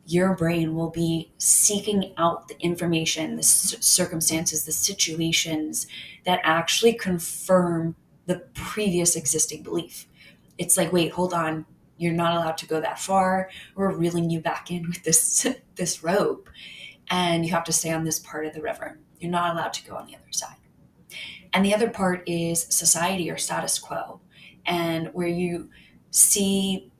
Your 0.05 0.35
brain 0.35 0.75
will 0.75 0.89
be 0.89 1.31
seeking 1.37 2.13
out 2.17 2.47
the 2.47 2.59
information, 2.59 3.37
the 3.37 3.43
circumstances, 3.43 4.65
the 4.65 4.71
situations 4.71 5.87
that 6.25 6.41
actually 6.43 6.93
confirm 6.93 7.95
the 8.27 8.43
previous 8.53 9.15
existing 9.15 9.63
belief. 9.63 10.07
It's 10.57 10.77
like, 10.77 10.93
wait, 10.93 11.11
hold 11.11 11.33
on, 11.33 11.65
you're 11.97 12.13
not 12.13 12.35
allowed 12.35 12.57
to 12.59 12.67
go 12.67 12.79
that 12.79 12.99
far. 12.99 13.49
We're 13.75 13.95
reeling 13.95 14.29
you 14.29 14.39
back 14.39 14.69
in 14.69 14.87
with 14.87 15.03
this 15.03 15.47
this 15.75 16.03
rope 16.03 16.49
and 17.09 17.45
you 17.45 17.51
have 17.51 17.63
to 17.65 17.73
stay 17.73 17.91
on 17.91 18.03
this 18.03 18.19
part 18.19 18.45
of 18.45 18.53
the 18.53 18.61
river. 18.61 18.99
You're 19.19 19.31
not 19.31 19.55
allowed 19.55 19.73
to 19.73 19.85
go 19.85 19.95
on 19.95 20.07
the 20.07 20.15
other 20.15 20.31
side. 20.31 20.57
And 21.53 21.65
the 21.65 21.73
other 21.73 21.89
part 21.89 22.23
is 22.27 22.67
society 22.69 23.31
or 23.31 23.37
status 23.37 23.79
quo, 23.79 24.19
and 24.65 25.07
where 25.13 25.27
you 25.27 25.69
see 26.11 26.91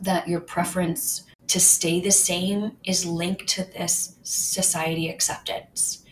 that 0.00 0.28
your 0.28 0.40
preference 0.40 1.24
to 1.46 1.60
stay 1.60 2.00
the 2.00 2.10
same 2.10 2.72
is 2.84 3.06
linked 3.06 3.46
to 3.48 3.64
this 3.64 4.16
society 4.22 5.08
acceptance. 5.08 6.04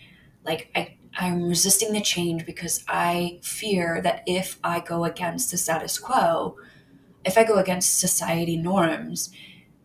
Like, 0.44 0.70
I, 0.74 0.96
I'm 1.16 1.48
resisting 1.48 1.92
the 1.92 2.00
change 2.00 2.44
because 2.44 2.84
I 2.88 3.40
fear 3.42 4.00
that 4.02 4.22
if 4.26 4.58
I 4.62 4.80
go 4.80 5.04
against 5.04 5.50
the 5.50 5.56
status 5.56 5.98
quo, 5.98 6.56
if 7.24 7.38
I 7.38 7.44
go 7.44 7.56
against 7.56 7.98
society 7.98 8.56
norms, 8.56 9.30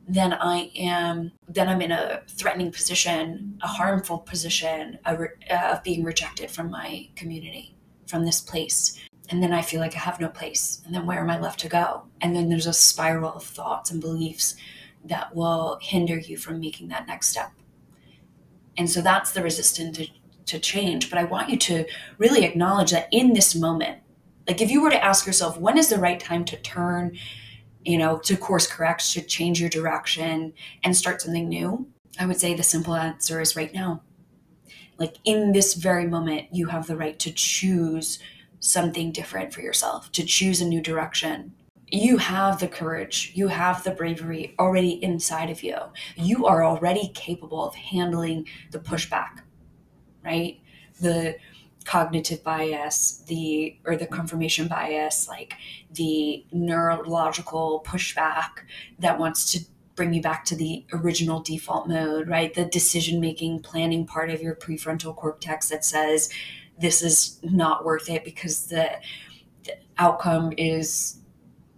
then 0.07 0.33
I 0.33 0.71
am 0.75 1.31
then 1.47 1.69
I'm 1.69 1.81
in 1.81 1.91
a 1.91 2.21
threatening 2.27 2.71
position, 2.71 3.57
a 3.61 3.67
harmful 3.67 4.19
position 4.19 4.99
of, 5.05 5.21
uh, 5.49 5.71
of 5.71 5.83
being 5.83 6.03
rejected 6.03 6.51
from 6.51 6.69
my 6.69 7.09
community, 7.15 7.75
from 8.07 8.25
this 8.25 8.41
place. 8.41 8.99
And 9.29 9.41
then 9.41 9.53
I 9.53 9.61
feel 9.61 9.79
like 9.79 9.95
I 9.95 9.99
have 9.99 10.19
no 10.19 10.27
place. 10.27 10.81
And 10.85 10.93
then 10.93 11.05
where 11.05 11.19
am 11.19 11.29
I 11.29 11.39
left 11.39 11.61
to 11.61 11.69
go? 11.69 12.03
And 12.19 12.35
then 12.35 12.49
there's 12.49 12.67
a 12.67 12.73
spiral 12.73 13.33
of 13.33 13.43
thoughts 13.43 13.89
and 13.89 14.01
beliefs 14.01 14.55
that 15.05 15.33
will 15.33 15.79
hinder 15.81 16.17
you 16.17 16.35
from 16.37 16.59
making 16.59 16.89
that 16.89 17.07
next 17.07 17.29
step. 17.29 17.51
And 18.77 18.89
so 18.89 19.01
that's 19.01 19.31
the 19.31 19.43
resistance 19.43 19.97
to, 19.97 20.07
to 20.51 20.59
change. 20.59 21.09
But 21.09 21.19
I 21.19 21.25
want 21.25 21.49
you 21.49 21.57
to 21.57 21.85
really 22.17 22.45
acknowledge 22.45 22.91
that 22.91 23.09
in 23.11 23.33
this 23.33 23.55
moment, 23.55 23.99
like 24.47 24.61
if 24.61 24.71
you 24.71 24.81
were 24.81 24.89
to 24.89 25.03
ask 25.03 25.25
yourself, 25.25 25.57
when 25.57 25.77
is 25.77 25.89
the 25.89 25.99
right 25.99 26.19
time 26.19 26.45
to 26.45 26.57
turn 26.57 27.17
you 27.83 27.97
know, 27.97 28.17
to 28.19 28.37
course 28.37 28.67
correct, 28.67 29.11
to 29.13 29.21
change 29.21 29.59
your 29.59 29.69
direction 29.69 30.53
and 30.83 30.95
start 30.95 31.21
something 31.21 31.49
new? 31.49 31.87
I 32.19 32.25
would 32.25 32.39
say 32.39 32.53
the 32.53 32.63
simple 32.63 32.95
answer 32.95 33.41
is 33.41 33.55
right 33.55 33.73
now. 33.73 34.03
Like 34.97 35.17
in 35.23 35.51
this 35.51 35.73
very 35.73 36.05
moment, 36.05 36.49
you 36.51 36.67
have 36.67 36.87
the 36.87 36.97
right 36.97 37.17
to 37.19 37.31
choose 37.31 38.19
something 38.59 39.11
different 39.11 39.53
for 39.53 39.61
yourself, 39.61 40.11
to 40.11 40.23
choose 40.23 40.61
a 40.61 40.67
new 40.67 40.81
direction. 40.81 41.53
You 41.87 42.17
have 42.17 42.59
the 42.59 42.67
courage, 42.67 43.31
you 43.33 43.47
have 43.47 43.83
the 43.83 43.91
bravery 43.91 44.55
already 44.59 45.03
inside 45.03 45.49
of 45.49 45.63
you. 45.63 45.77
You 46.15 46.45
are 46.45 46.63
already 46.63 47.09
capable 47.13 47.65
of 47.65 47.75
handling 47.75 48.47
the 48.69 48.79
pushback, 48.79 49.39
right? 50.23 50.59
The 50.99 51.37
cognitive 51.85 52.43
bias, 52.43 53.23
the 53.27 53.77
or 53.85 53.95
the 53.95 54.05
confirmation 54.05 54.67
bias, 54.67 55.27
like 55.27 55.53
the 55.93 56.45
neurological 56.51 57.83
pushback 57.85 58.49
that 58.99 59.19
wants 59.19 59.51
to 59.53 59.65
bring 59.95 60.13
you 60.13 60.21
back 60.21 60.45
to 60.45 60.55
the 60.55 60.85
original 60.93 61.41
default 61.41 61.87
mode, 61.87 62.27
right? 62.27 62.53
The 62.53 62.65
decision 62.65 63.19
making, 63.19 63.61
planning 63.61 64.05
part 64.05 64.29
of 64.29 64.41
your 64.41 64.55
prefrontal 64.55 65.15
cortex 65.15 65.69
that 65.69 65.83
says 65.83 66.29
this 66.79 67.01
is 67.01 67.39
not 67.43 67.85
worth 67.85 68.09
it 68.09 68.23
because 68.23 68.67
the, 68.67 68.89
the 69.63 69.73
outcome 69.97 70.53
is, 70.57 71.19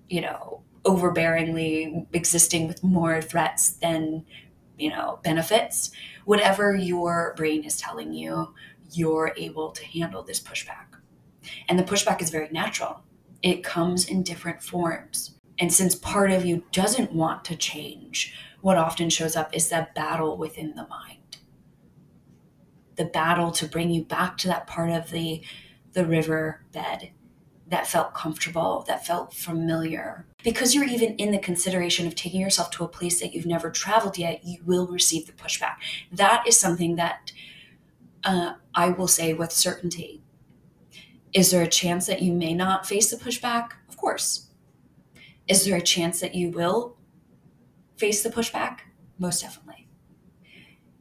you 0.10 0.22
know, 0.22 0.62
overbearingly 0.86 2.06
existing 2.14 2.68
with 2.68 2.84
more 2.84 3.22
threats 3.22 3.72
than, 3.72 4.26
you 4.78 4.90
know, 4.90 5.20
benefits. 5.24 5.92
Whatever 6.26 6.76
your 6.76 7.34
brain 7.38 7.64
is 7.64 7.78
telling 7.78 8.14
you, 8.14 8.54
you're 8.92 9.34
able 9.38 9.72
to 9.72 9.86
handle 9.86 10.24
this 10.24 10.40
pushback. 10.40 10.98
And 11.68 11.78
the 11.78 11.84
pushback 11.84 12.22
is 12.22 12.30
very 12.30 12.50
natural. 12.52 13.04
It 13.42 13.64
comes 13.64 14.08
in 14.08 14.24
different 14.24 14.62
forms. 14.62 15.38
And 15.60 15.72
since 15.72 15.96
part 15.96 16.32
of 16.32 16.46
you 16.46 16.64
doesn't 16.72 17.12
want 17.12 17.46
to 17.46 17.56
change, 17.56 18.34
what 18.62 18.78
often 18.78 19.10
shows 19.10 19.36
up 19.36 19.54
is 19.54 19.70
that 19.70 19.94
battle 19.94 20.38
within 20.38 20.74
the 20.76 20.88
mind. 20.88 21.38
The 22.96 23.06
battle 23.06 23.52
to 23.52 23.68
bring 23.68 23.90
you 23.90 24.04
back 24.04 24.38
to 24.40 24.48
that 24.48 24.68
part 24.68 24.90
of 24.90 25.12
the, 25.12 25.42
the 25.94 26.06
river 26.06 26.64
bed 26.72 27.12
that 27.74 27.88
felt 27.88 28.14
comfortable, 28.14 28.86
that 28.88 29.04
felt 29.04 29.34
familiar. 29.34 30.28
Because 30.44 30.76
you're 30.76 30.86
even 30.86 31.16
in 31.16 31.32
the 31.32 31.40
consideration 31.40 32.06
of 32.06 32.14
taking 32.14 32.40
yourself 32.40 32.70
to 32.70 32.84
a 32.84 32.88
place 32.88 33.20
that 33.20 33.34
you've 33.34 33.48
never 33.48 33.72
traveled 33.72 34.16
yet, 34.16 34.46
you 34.46 34.60
will 34.64 34.86
receive 34.86 35.26
the 35.26 35.34
pushback. 35.34 35.78
That 36.12 36.44
is 36.48 36.56
something 36.56 36.98
that 36.98 37.32
uh, 38.24 38.54
I 38.76 38.90
will 38.90 39.08
say 39.08 39.34
with 39.34 39.52
certainty. 39.52 40.22
Is 41.34 41.50
there 41.50 41.64
a 41.64 41.68
chance 41.68 42.06
that 42.06 42.22
you 42.22 42.32
may 42.32 42.54
not 42.54 42.86
face 42.86 43.10
the 43.10 43.18
pushback? 43.18 43.72
Of 43.90 43.98
course. 43.98 44.52
Is 45.48 45.66
there 45.66 45.76
a 45.76 45.82
chance 45.82 46.20
that 46.20 46.36
you 46.36 46.52
will 46.52 46.96
face 47.98 48.22
the 48.22 48.30
pushback? 48.30 48.82
Most 49.18 49.42
definitely. 49.42 49.88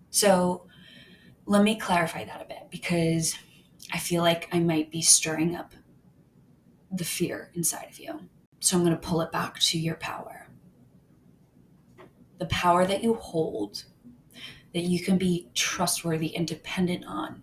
So 0.08 0.66
let 1.44 1.62
me 1.64 1.78
clarify 1.78 2.24
that 2.24 2.40
a 2.40 2.46
bit 2.46 2.68
because 2.70 3.36
I 3.92 3.98
feel 3.98 4.22
like 4.22 4.48
I 4.52 4.58
might 4.58 4.90
be 4.90 5.02
stirring 5.02 5.54
up 5.54 5.74
the 6.92 7.04
fear 7.04 7.50
inside 7.54 7.88
of 7.88 7.98
you. 7.98 8.28
So 8.60 8.76
I'm 8.76 8.84
going 8.84 8.94
to 8.96 9.08
pull 9.08 9.20
it 9.22 9.32
back 9.32 9.58
to 9.58 9.78
your 9.78 9.96
power. 9.96 10.46
The 12.38 12.46
power 12.46 12.86
that 12.86 13.02
you 13.02 13.14
hold, 13.14 13.84
that 14.74 14.82
you 14.82 15.02
can 15.02 15.18
be 15.18 15.48
trustworthy 15.54 16.34
and 16.36 16.46
dependent 16.46 17.04
on 17.06 17.42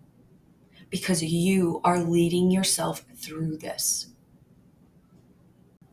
because 0.89 1.23
you 1.23 1.81
are 1.83 1.99
leading 1.99 2.51
yourself 2.51 3.05
through 3.15 3.57
this. 3.57 4.07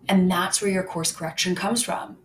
And 0.09 0.31
that's 0.31 0.63
where 0.63 0.71
your 0.71 0.85
course 0.85 1.13
correction 1.13 1.55
comes 1.55 1.83
from. 1.83 2.19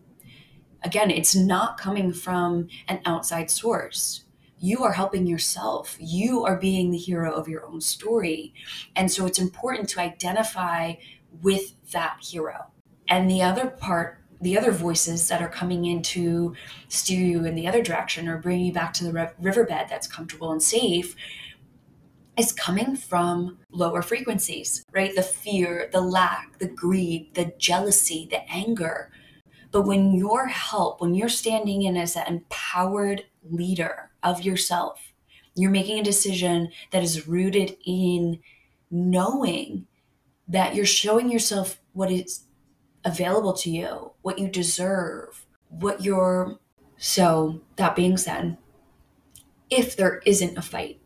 Again, 0.84 1.10
it's 1.10 1.34
not 1.34 1.78
coming 1.78 2.12
from 2.12 2.68
an 2.88 3.00
outside 3.04 3.50
source. 3.50 4.24
You 4.58 4.84
are 4.84 4.92
helping 4.92 5.26
yourself. 5.26 5.96
You 6.00 6.44
are 6.44 6.56
being 6.56 6.90
the 6.90 6.98
hero 6.98 7.32
of 7.32 7.48
your 7.48 7.66
own 7.66 7.80
story. 7.80 8.54
And 8.94 9.10
so 9.10 9.26
it's 9.26 9.38
important 9.38 9.88
to 9.90 10.00
identify 10.00 10.94
with 11.40 11.74
that 11.92 12.18
hero. 12.22 12.66
And 13.08 13.30
the 13.30 13.42
other 13.42 13.68
part, 13.68 14.18
the 14.40 14.58
other 14.58 14.72
voices 14.72 15.28
that 15.28 15.40
are 15.40 15.48
coming 15.48 15.84
in 15.84 16.02
to 16.02 16.54
steer 16.88 17.24
you 17.24 17.44
in 17.44 17.54
the 17.54 17.68
other 17.68 17.82
direction 17.82 18.28
or 18.28 18.38
bring 18.38 18.60
you 18.60 18.72
back 18.72 18.92
to 18.94 19.04
the 19.04 19.32
riverbed 19.38 19.86
that's 19.88 20.06
comfortable 20.06 20.50
and 20.50 20.62
safe 20.62 21.14
is 22.36 22.52
coming 22.52 22.96
from 22.96 23.58
lower 23.70 24.02
frequencies, 24.02 24.84
right? 24.92 25.14
The 25.14 25.22
fear, 25.22 25.90
the 25.92 26.00
lack, 26.00 26.58
the 26.58 26.68
greed, 26.68 27.34
the 27.34 27.52
jealousy, 27.58 28.26
the 28.30 28.50
anger. 28.50 29.10
But 29.70 29.82
when 29.82 30.14
your 30.14 30.46
help, 30.46 31.00
when 31.00 31.14
you're 31.14 31.28
standing 31.28 31.82
in 31.82 31.96
as 31.96 32.16
an 32.16 32.26
empowered 32.26 33.24
leader 33.48 34.10
of 34.22 34.42
yourself, 34.42 35.12
you're 35.54 35.70
making 35.70 35.98
a 35.98 36.04
decision 36.04 36.70
that 36.90 37.02
is 37.02 37.28
rooted 37.28 37.76
in 37.84 38.40
knowing 38.90 39.86
that 40.48 40.74
you're 40.74 40.86
showing 40.86 41.30
yourself 41.30 41.80
what 41.92 42.10
is 42.10 42.44
available 43.04 43.52
to 43.52 43.70
you, 43.70 44.12
what 44.22 44.38
you 44.38 44.48
deserve, 44.48 45.46
what 45.68 46.02
you're. 46.02 46.58
So, 46.96 47.62
that 47.76 47.96
being 47.96 48.16
said, 48.16 48.58
if 49.70 49.96
there 49.96 50.22
isn't 50.24 50.56
a 50.56 50.62
fight, 50.62 51.00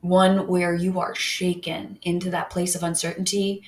one 0.00 0.48
where 0.48 0.74
you 0.74 0.98
are 0.98 1.14
shaken 1.14 1.98
into 2.02 2.30
that 2.30 2.50
place 2.50 2.74
of 2.74 2.82
uncertainty, 2.82 3.62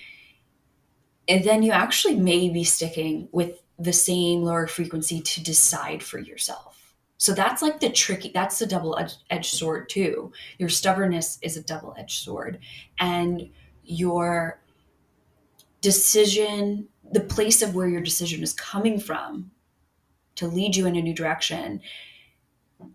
and 1.28 1.44
then 1.44 1.62
you 1.62 1.70
actually 1.70 2.16
may 2.16 2.48
be 2.48 2.64
sticking 2.64 3.28
with 3.32 3.62
the 3.78 3.92
same 3.92 4.42
lower 4.42 4.66
frequency 4.66 5.20
to 5.20 5.42
decide 5.42 6.02
for 6.02 6.18
yourself. 6.18 6.94
So 7.16 7.32
that's 7.32 7.62
like 7.62 7.80
the 7.80 7.90
tricky, 7.90 8.30
that's 8.34 8.58
the 8.58 8.66
double 8.66 8.98
edged 9.30 9.54
sword 9.54 9.88
too. 9.88 10.32
Your 10.58 10.68
stubbornness 10.68 11.38
is 11.42 11.56
a 11.56 11.62
double 11.62 11.94
edged 11.96 12.22
sword. 12.22 12.58
And 12.98 13.50
your 13.84 14.60
decision, 15.80 16.88
the 17.12 17.20
place 17.20 17.62
of 17.62 17.74
where 17.74 17.88
your 17.88 18.00
decision 18.00 18.42
is 18.42 18.52
coming 18.52 18.98
from 18.98 19.50
to 20.36 20.48
lead 20.48 20.74
you 20.76 20.86
in 20.86 20.96
a 20.96 21.02
new 21.02 21.14
direction 21.14 21.80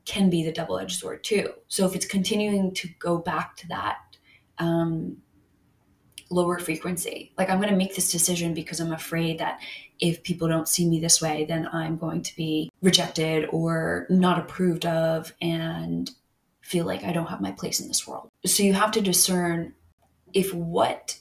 can 0.05 0.29
be 0.29 0.43
the 0.43 0.51
double 0.51 0.77
edged 0.77 0.99
sword 0.99 1.23
too. 1.23 1.53
So 1.67 1.85
if 1.85 1.95
it's 1.95 2.05
continuing 2.05 2.73
to 2.75 2.89
go 2.99 3.17
back 3.17 3.55
to 3.57 3.67
that 3.69 3.97
um, 4.57 5.17
lower 6.29 6.59
frequency, 6.59 7.31
like 7.37 7.49
I'm 7.49 7.59
going 7.59 7.69
to 7.69 7.75
make 7.75 7.95
this 7.95 8.11
decision 8.11 8.53
because 8.53 8.79
I'm 8.79 8.91
afraid 8.91 9.39
that 9.39 9.59
if 9.99 10.23
people 10.23 10.47
don't 10.47 10.67
see 10.67 10.87
me 10.87 10.99
this 10.99 11.21
way, 11.21 11.45
then 11.45 11.67
I'm 11.71 11.97
going 11.97 12.21
to 12.23 12.35
be 12.35 12.71
rejected 12.81 13.47
or 13.51 14.05
not 14.09 14.39
approved 14.39 14.85
of 14.85 15.33
and 15.41 16.09
feel 16.61 16.85
like 16.85 17.03
I 17.03 17.11
don't 17.11 17.27
have 17.27 17.41
my 17.41 17.51
place 17.51 17.79
in 17.79 17.87
this 17.87 18.07
world. 18.07 18.29
So 18.45 18.63
you 18.63 18.73
have 18.73 18.91
to 18.91 19.01
discern 19.01 19.73
if 20.33 20.53
what 20.53 21.17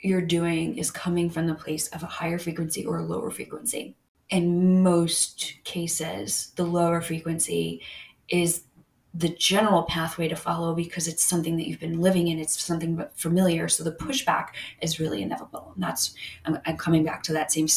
you're 0.00 0.20
doing 0.20 0.76
is 0.76 0.90
coming 0.90 1.30
from 1.30 1.46
the 1.46 1.54
place 1.54 1.88
of 1.88 2.02
a 2.02 2.06
higher 2.06 2.38
frequency 2.38 2.84
or 2.84 2.98
a 2.98 3.02
lower 3.04 3.30
frequency 3.30 3.96
in 4.30 4.82
most 4.82 5.54
cases, 5.64 6.52
the 6.56 6.64
lower 6.64 7.00
frequency 7.00 7.82
is 8.28 8.64
the 9.12 9.28
general 9.28 9.84
pathway 9.84 10.26
to 10.26 10.34
follow 10.34 10.74
because 10.74 11.06
it's 11.06 11.22
something 11.22 11.56
that 11.56 11.68
you've 11.68 11.78
been 11.78 12.00
living 12.00 12.28
in. 12.28 12.40
It's 12.40 12.60
something 12.60 13.04
familiar. 13.14 13.68
So 13.68 13.84
the 13.84 13.92
pushback 13.92 14.48
is 14.80 14.98
really 14.98 15.22
inevitable. 15.22 15.70
And 15.74 15.84
that's, 15.84 16.14
I'm, 16.44 16.58
I'm 16.66 16.76
coming 16.76 17.04
back 17.04 17.22
to 17.24 17.32
that 17.34 17.52
same 17.52 17.68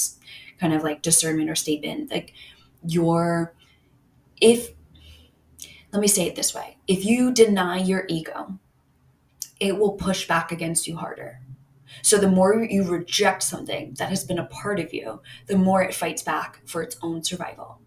kind 0.60 0.74
of 0.74 0.84
like 0.84 1.04
discernment 1.04 1.50
or 1.50 1.56
statement. 1.56 2.10
Like 2.10 2.34
your, 2.84 3.54
if, 4.42 4.72
let 5.92 6.02
me 6.02 6.08
say 6.08 6.26
it 6.26 6.36
this 6.36 6.54
way 6.54 6.78
if 6.88 7.06
you 7.06 7.32
deny 7.32 7.78
your 7.78 8.06
ego, 8.08 8.58
it 9.60 9.78
will 9.78 9.94
push 9.94 10.28
back 10.28 10.52
against 10.52 10.88
you 10.88 10.98
harder. 10.98 11.42
So 12.02 12.18
the 12.18 12.30
more 12.30 12.64
you 12.64 12.84
reject 12.84 13.44
something 13.44 13.96
that 13.98 14.10
has 14.10 14.24
been 14.24 14.40
a 14.40 14.46
part 14.46 14.80
of 14.80 14.94
you, 14.94 15.22
the 15.48 15.58
more 15.58 15.82
it 15.82 15.94
fights 15.94 16.22
back 16.22 16.62
for 16.66 16.82
its 16.82 16.98
own 17.02 17.24
survival. 17.24 17.80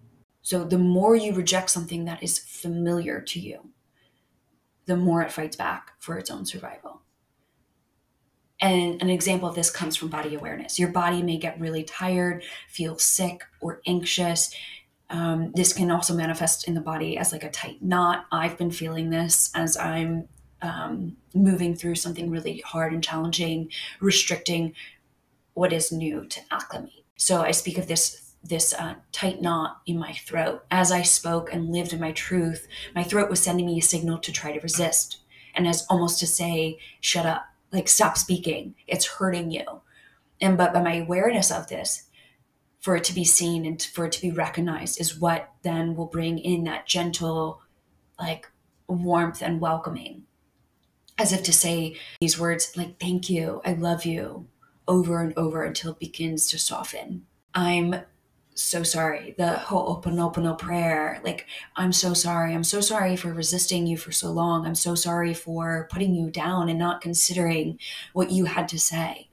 So 0.42 0.64
the 0.64 0.78
more 0.78 1.14
you 1.14 1.34
reject 1.34 1.70
something 1.70 2.06
that 2.06 2.22
is 2.22 2.38
familiar 2.38 3.20
to 3.20 3.40
you, 3.40 3.70
the 4.86 4.96
more 4.96 5.22
it 5.22 5.32
fights 5.32 5.56
back 5.56 5.92
for 6.00 6.18
its 6.18 6.30
own 6.30 6.46
survival. 6.46 7.02
And 8.60 9.00
an 9.00 9.08
example 9.08 9.48
of 9.48 9.54
this 9.54 9.70
comes 9.70 9.96
from 9.96 10.08
body 10.08 10.34
awareness. 10.34 10.78
Your 10.78 10.90
body 10.90 11.22
may 11.22 11.38
get 11.38 11.60
really 11.60 11.82
tired, 11.84 12.44
feel 12.68 12.98
sick 12.98 13.44
or 13.60 13.80
anxious. 13.86 14.54
Um, 15.08 15.52
this 15.54 15.72
can 15.72 15.90
also 15.90 16.14
manifest 16.14 16.68
in 16.68 16.74
the 16.74 16.80
body 16.80 17.16
as 17.16 17.32
like 17.32 17.44
a 17.44 17.50
tight 17.50 17.82
knot. 17.82 18.26
I've 18.30 18.58
been 18.58 18.70
feeling 18.70 19.10
this 19.10 19.50
as 19.54 19.76
I'm 19.76 20.28
um, 20.62 21.16
moving 21.34 21.74
through 21.74 21.94
something 21.94 22.30
really 22.30 22.58
hard 22.60 22.92
and 22.92 23.02
challenging, 23.02 23.70
restricting 24.00 24.74
what 25.54 25.72
is 25.72 25.92
new 25.92 26.26
to 26.26 26.40
acclimate. 26.50 27.04
So 27.16 27.42
I 27.42 27.50
speak 27.50 27.78
of 27.78 27.86
this 27.86 28.26
this 28.42 28.72
uh, 28.72 28.94
tight 29.12 29.42
knot 29.42 29.82
in 29.84 29.98
my 29.98 30.14
throat. 30.14 30.64
As 30.70 30.90
I 30.90 31.02
spoke 31.02 31.52
and 31.52 31.70
lived 31.70 31.92
in 31.92 32.00
my 32.00 32.12
truth, 32.12 32.66
my 32.94 33.02
throat 33.02 33.28
was 33.28 33.38
sending 33.42 33.66
me 33.66 33.78
a 33.78 33.82
signal 33.82 34.16
to 34.16 34.32
try 34.32 34.52
to 34.52 34.60
resist, 34.60 35.18
and 35.54 35.68
as 35.68 35.86
almost 35.90 36.18
to 36.20 36.26
say, 36.26 36.78
"Shut 37.00 37.26
up! 37.26 37.46
Like 37.72 37.88
stop 37.88 38.16
speaking. 38.16 38.74
It's 38.86 39.06
hurting 39.06 39.50
you." 39.50 39.82
And 40.40 40.56
but 40.56 40.72
by 40.72 40.82
my 40.82 40.94
awareness 40.94 41.50
of 41.50 41.68
this, 41.68 42.04
for 42.80 42.96
it 42.96 43.04
to 43.04 43.14
be 43.14 43.24
seen 43.24 43.66
and 43.66 43.80
for 43.82 44.06
it 44.06 44.12
to 44.12 44.22
be 44.22 44.30
recognized, 44.30 45.00
is 45.00 45.20
what 45.20 45.52
then 45.62 45.94
will 45.94 46.06
bring 46.06 46.38
in 46.38 46.64
that 46.64 46.86
gentle, 46.86 47.60
like 48.18 48.50
warmth 48.88 49.42
and 49.42 49.60
welcoming 49.60 50.24
as 51.20 51.34
if 51.34 51.42
to 51.42 51.52
say 51.52 51.96
these 52.18 52.38
words 52.38 52.74
like, 52.78 52.98
thank 52.98 53.28
you, 53.28 53.60
I 53.62 53.74
love 53.74 54.06
you, 54.06 54.46
over 54.88 55.20
and 55.20 55.36
over 55.36 55.64
until 55.64 55.92
it 55.92 55.98
begins 55.98 56.48
to 56.48 56.58
soften. 56.58 57.26
I'm 57.54 57.96
so 58.54 58.82
sorry. 58.82 59.34
The 59.36 59.60
Ho'oponopono 59.66 60.58
prayer, 60.58 61.20
like, 61.22 61.46
I'm 61.76 61.92
so 61.92 62.14
sorry. 62.14 62.54
I'm 62.54 62.64
so 62.64 62.80
sorry 62.80 63.16
for 63.16 63.34
resisting 63.34 63.86
you 63.86 63.98
for 63.98 64.12
so 64.12 64.30
long. 64.30 64.66
I'm 64.66 64.74
so 64.74 64.94
sorry 64.94 65.34
for 65.34 65.88
putting 65.92 66.14
you 66.14 66.30
down 66.30 66.70
and 66.70 66.78
not 66.78 67.02
considering 67.02 67.78
what 68.14 68.30
you 68.30 68.46
had 68.46 68.66
to 68.68 68.78
say. 68.78 69.28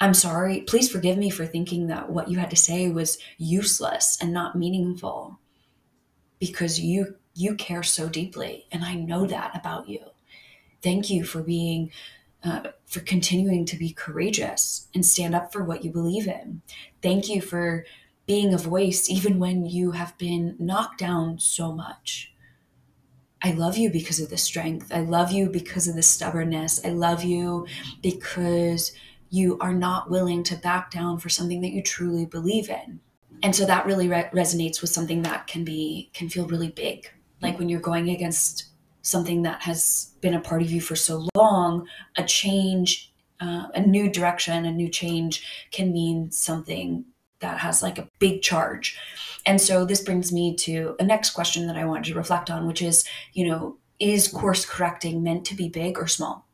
I'm 0.00 0.14
sorry. 0.14 0.62
Please 0.62 0.90
forgive 0.90 1.18
me 1.18 1.30
for 1.30 1.46
thinking 1.46 1.86
that 1.86 2.10
what 2.10 2.28
you 2.28 2.38
had 2.38 2.50
to 2.50 2.56
say 2.56 2.88
was 2.88 3.18
useless 3.36 4.18
and 4.20 4.32
not 4.32 4.56
meaningful 4.56 5.38
because 6.40 6.80
you 6.80 7.14
you 7.34 7.54
care 7.54 7.84
so 7.84 8.08
deeply 8.08 8.66
and 8.72 8.84
I 8.84 8.94
know 8.94 9.24
that 9.26 9.56
about 9.56 9.88
you. 9.88 10.00
Thank 10.88 11.10
you 11.10 11.22
for 11.22 11.42
being 11.42 11.90
uh, 12.42 12.70
for 12.86 13.00
continuing 13.00 13.66
to 13.66 13.76
be 13.76 13.92
courageous 13.92 14.88
and 14.94 15.04
stand 15.04 15.34
up 15.34 15.52
for 15.52 15.62
what 15.62 15.84
you 15.84 15.90
believe 15.90 16.26
in. 16.26 16.62
Thank 17.02 17.28
you 17.28 17.42
for 17.42 17.84
being 18.24 18.54
a 18.54 18.56
voice 18.56 19.10
even 19.10 19.38
when 19.38 19.66
you 19.66 19.90
have 19.90 20.16
been 20.16 20.56
knocked 20.58 20.98
down 20.98 21.40
so 21.40 21.72
much. 21.72 22.32
I 23.44 23.50
love 23.50 23.76
you 23.76 23.90
because 23.90 24.18
of 24.18 24.30
the 24.30 24.38
strength. 24.38 24.90
I 24.90 25.00
love 25.00 25.30
you 25.30 25.50
because 25.50 25.88
of 25.88 25.94
the 25.94 26.02
stubbornness. 26.02 26.82
I 26.82 26.88
love 26.88 27.22
you 27.22 27.66
because 28.00 28.92
you 29.28 29.58
are 29.60 29.74
not 29.74 30.08
willing 30.08 30.42
to 30.44 30.56
back 30.56 30.90
down 30.90 31.18
for 31.18 31.28
something 31.28 31.60
that 31.60 31.72
you 31.72 31.82
truly 31.82 32.24
believe 32.24 32.70
in. 32.70 33.00
And 33.42 33.54
so 33.54 33.66
that 33.66 33.84
really 33.84 34.08
re- 34.08 34.30
resonates 34.32 34.80
with 34.80 34.88
something 34.88 35.20
that 35.20 35.48
can 35.48 35.64
be 35.64 36.08
can 36.14 36.30
feel 36.30 36.46
really 36.46 36.70
big. 36.70 37.10
Like 37.42 37.58
when 37.58 37.68
you're 37.68 37.78
going 37.78 38.08
against 38.08 38.67
something 39.02 39.42
that 39.42 39.62
has 39.62 40.14
been 40.20 40.34
a 40.34 40.40
part 40.40 40.62
of 40.62 40.70
you 40.70 40.80
for 40.80 40.96
so 40.96 41.28
long, 41.34 41.86
a 42.16 42.24
change, 42.24 43.12
uh, 43.40 43.68
a 43.74 43.80
new 43.80 44.10
direction, 44.10 44.64
a 44.64 44.72
new 44.72 44.88
change 44.88 45.68
can 45.70 45.92
mean 45.92 46.30
something 46.30 47.04
that 47.40 47.58
has 47.58 47.82
like 47.82 47.98
a 47.98 48.08
big 48.18 48.42
charge. 48.42 48.98
And 49.46 49.60
so 49.60 49.84
this 49.84 50.00
brings 50.00 50.32
me 50.32 50.54
to 50.56 50.96
a 50.98 51.04
next 51.04 51.30
question 51.30 51.66
that 51.68 51.76
I 51.76 51.84
wanted 51.84 52.04
to 52.06 52.14
reflect 52.14 52.50
on, 52.50 52.66
which 52.66 52.82
is, 52.82 53.04
you 53.32 53.48
know, 53.48 53.76
is 53.98 54.28
course 54.28 54.66
correcting 54.66 55.22
meant 55.22 55.44
to 55.46 55.54
be 55.54 55.68
big 55.68 55.98
or 55.98 56.06
small? 56.06 56.46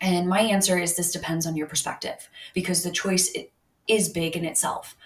And 0.00 0.28
my 0.28 0.40
answer 0.40 0.78
is 0.78 0.96
this 0.96 1.12
depends 1.12 1.46
on 1.46 1.56
your 1.56 1.66
perspective 1.66 2.28
because 2.54 2.82
the 2.82 2.90
choice 2.90 3.34
is 3.86 4.08
big 4.08 4.36
in 4.36 4.44
itself, 4.44 4.96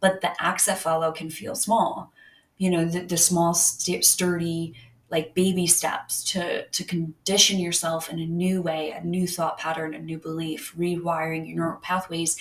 but 0.00 0.20
the 0.20 0.30
acts 0.40 0.66
that 0.66 0.78
follow 0.78 1.12
can 1.12 1.30
feel 1.30 1.54
small. 1.54 2.12
You 2.56 2.70
know, 2.70 2.84
the, 2.84 3.00
the 3.00 3.16
small, 3.16 3.52
st- 3.54 4.04
sturdy, 4.04 4.74
like 5.10 5.34
baby 5.34 5.66
steps 5.66 6.24
to 6.24 6.66
to 6.66 6.84
condition 6.84 7.58
yourself 7.58 8.10
in 8.10 8.18
a 8.18 8.26
new 8.26 8.62
way, 8.62 8.90
a 8.90 9.04
new 9.04 9.26
thought 9.26 9.58
pattern, 9.58 9.94
a 9.94 9.98
new 9.98 10.18
belief, 10.18 10.74
rewiring 10.76 11.46
your 11.46 11.56
neural 11.56 11.80
pathways 11.80 12.36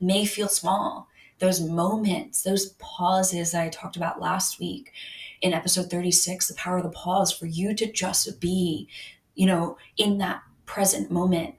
may 0.00 0.24
feel 0.24 0.48
small. 0.48 1.08
Those 1.38 1.60
moments, 1.60 2.42
those 2.42 2.74
pauses 2.78 3.52
that 3.52 3.62
I 3.62 3.68
talked 3.68 3.96
about 3.96 4.20
last 4.20 4.58
week 4.58 4.92
in 5.40 5.54
episode 5.54 5.90
36, 5.90 6.48
the 6.48 6.54
power 6.54 6.78
of 6.78 6.82
the 6.82 6.90
pause 6.90 7.32
for 7.32 7.46
you 7.46 7.74
to 7.74 7.90
just 7.90 8.40
be, 8.40 8.88
you 9.34 9.46
know, 9.46 9.78
in 9.96 10.18
that 10.18 10.42
present 10.66 11.10
moment 11.10 11.54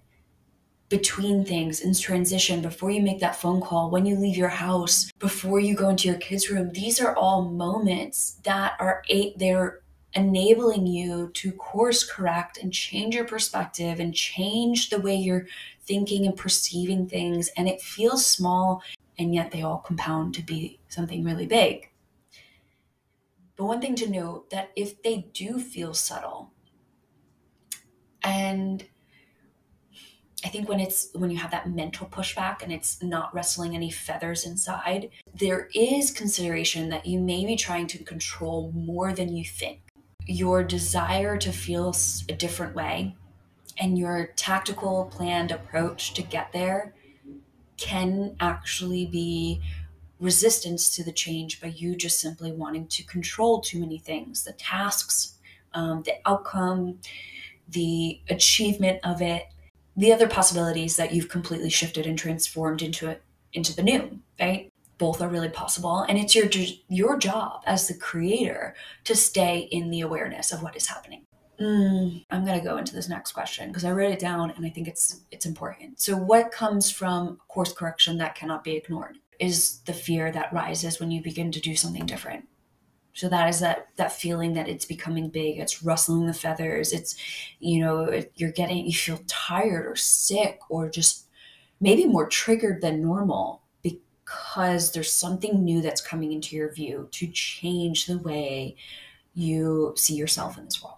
between 0.92 1.46
things 1.46 1.80
in 1.80 1.94
transition 1.94 2.62
before 2.62 2.92
you 2.92 3.02
make 3.02 3.22
that 3.22 3.36
phone 3.36 3.62
call 3.62 3.90
when 3.90 4.06
you 4.06 4.16
leave 4.18 4.36
your 4.36 4.50
house 4.50 5.10
before 5.20 5.58
you 5.58 5.74
go 5.74 5.88
into 5.88 6.10
your 6.10 6.18
kids 6.18 6.50
room 6.50 6.70
these 6.74 7.00
are 7.00 7.16
all 7.16 7.44
moments 7.44 8.36
that 8.44 8.74
are 8.78 9.02
eight 9.08 9.40
they're 9.40 9.81
enabling 10.13 10.86
you 10.88 11.30
to 11.34 11.52
course 11.54 12.04
correct 12.04 12.58
and 12.58 12.74
change 12.74 13.15
your 13.15 13.26
perspective 13.26 14.00
and 14.00 14.13
change 14.13 14.89
the 14.89 15.00
way 15.00 15.15
you're 15.15 15.47
thinking 15.82 16.26
and 16.26 16.36
perceiving 16.36 17.08
things 17.08 17.50
and 17.56 17.67
it 17.67 17.82
feels 17.82 18.26
small 18.26 18.84
and 19.17 19.34
yet 19.34 19.52
they 19.52 19.62
all 19.62 19.78
compound 19.78 20.34
to 20.34 20.41
be 20.41 20.80
something 20.89 21.24
really 21.24 21.45
big 21.45 21.89
but 23.56 23.65
one 23.65 23.80
thing 23.82 23.95
to 23.95 24.10
note 24.10 24.50
that 24.50 24.71
if 24.76 25.02
they 25.02 25.30
do 25.34 25.60
feel 25.60 25.93
subtle 25.93 26.52
and 28.24 28.86
I 30.43 30.50
think 30.50 30.67
when 30.67 30.80
it's 30.80 31.10
when 31.13 31.30
you 31.30 31.38
have 31.38 31.52
that 31.52 31.69
mental 31.69 32.08
pushback 32.08 32.63
and 32.63 32.71
it's 32.71 33.02
not 33.04 33.34
wrestling 33.34 33.76
any 33.76 33.91
feathers 33.91 34.45
inside, 34.45 35.12
there 35.36 35.69
is 35.76 36.10
consideration 36.10 36.89
that 36.89 37.06
you 37.06 37.19
may 37.19 37.45
be 37.45 37.56
trying 37.56 37.86
to 37.88 38.04
control 38.04 38.71
more 38.74 39.13
than 39.13 39.36
you 39.36 39.45
think. 39.45 39.91
Your 40.28 40.64
desire 40.64 41.38
to 41.38 41.52
feel 41.52 41.96
a 42.30 42.34
different 42.34 42.76
way 42.76 43.16
and 43.78 43.98
your 43.98 44.28
tactical 44.36 45.10
planned 45.12 45.52
approach 45.52 46.14
to 46.14 46.22
get 46.22 46.52
there 46.52 46.94
can 47.78 48.36
actually 48.40 49.06
be 49.06 49.62
resistance 50.20 50.96
to 50.96 51.04
the 51.04 51.12
change 51.12 51.60
by 51.60 51.68
you 51.68 51.96
just 51.96 52.20
simply 52.20 52.52
wanting 52.52 52.86
to 52.88 53.04
control 53.04 53.60
too 53.60 53.80
many 53.80 53.98
things 53.98 54.44
the 54.44 54.54
tasks, 54.54 55.36
um, 55.74 56.04
the 56.04 56.14
outcome, 56.26 57.00
the 57.68 58.20
achievement 58.30 59.00
of 59.04 59.22
it 59.22 59.48
the 59.96 60.14
other 60.14 60.28
possibilities 60.28 60.96
that 60.96 61.14
you've 61.14 61.30
completely 61.30 61.70
shifted 61.70 62.06
and 62.06 62.18
transformed 62.18 62.82
into 62.82 63.10
it 63.10 63.22
into 63.54 63.76
the 63.76 63.84
new 63.84 64.20
right 64.40 64.71
both 65.02 65.20
are 65.20 65.28
really 65.28 65.50
possible 65.50 66.06
and 66.08 66.20
it's 66.20 66.36
your 66.36 66.48
your 66.88 67.18
job 67.18 67.64
as 67.66 67.88
the 67.88 67.94
creator 67.96 68.76
to 69.04 69.16
stay 69.16 69.68
in 69.72 69.90
the 69.90 70.02
awareness 70.02 70.52
of 70.52 70.62
what 70.62 70.76
is 70.76 70.86
happening. 70.88 71.26
Mm, 71.60 72.24
i'm 72.30 72.46
going 72.46 72.60
to 72.60 72.64
go 72.64 72.78
into 72.78 72.94
this 72.94 73.10
next 73.10 73.32
question 73.32 73.68
because 73.68 73.84
i 73.84 73.92
wrote 73.92 74.12
it 74.12 74.20
down 74.20 74.52
and 74.52 74.64
i 74.64 74.70
think 74.70 74.88
it's 74.88 75.22
it's 75.32 75.48
important. 75.48 76.00
So 76.00 76.16
what 76.16 76.52
comes 76.52 76.92
from 76.92 77.40
course 77.48 77.74
correction 77.74 78.20
that 78.20 78.36
cannot 78.36 78.64
be 78.64 78.76
ignored 78.76 79.18
is 79.40 79.80
the 79.88 79.94
fear 79.94 80.32
that 80.32 80.54
rises 80.54 81.00
when 81.00 81.10
you 81.10 81.24
begin 81.24 81.52
to 81.52 81.60
do 81.60 81.76
something 81.76 82.06
different. 82.06 82.48
So 83.14 83.28
that 83.30 83.50
is 83.50 83.60
that 83.60 83.88
that 83.96 84.12
feeling 84.12 84.54
that 84.54 84.70
it's 84.70 84.86
becoming 84.86 85.30
big 85.30 85.58
it's 85.58 85.82
rustling 85.84 86.28
the 86.28 86.42
feathers 86.46 86.94
it's 86.94 87.16
you 87.60 87.80
know 87.84 88.22
you're 88.36 88.52
getting 88.62 88.86
you 88.86 88.94
feel 88.94 89.20
tired 89.28 89.88
or 89.88 89.96
sick 89.96 90.60
or 90.70 90.90
just 90.90 91.26
maybe 91.80 92.06
more 92.06 92.28
triggered 92.28 92.82
than 92.82 93.02
normal 93.02 93.61
because 94.32 94.91
there's 94.91 95.12
something 95.12 95.63
new 95.63 95.82
that's 95.82 96.02
coming 96.02 96.32
into 96.32 96.56
your 96.56 96.72
view 96.72 97.08
to 97.12 97.28
change 97.28 98.06
the 98.06 98.17
way 98.17 98.76
you 99.34 99.94
see 99.96 100.15
yourself 100.15 100.58
in 100.58 100.65
this 100.65 100.84
world 100.84 100.98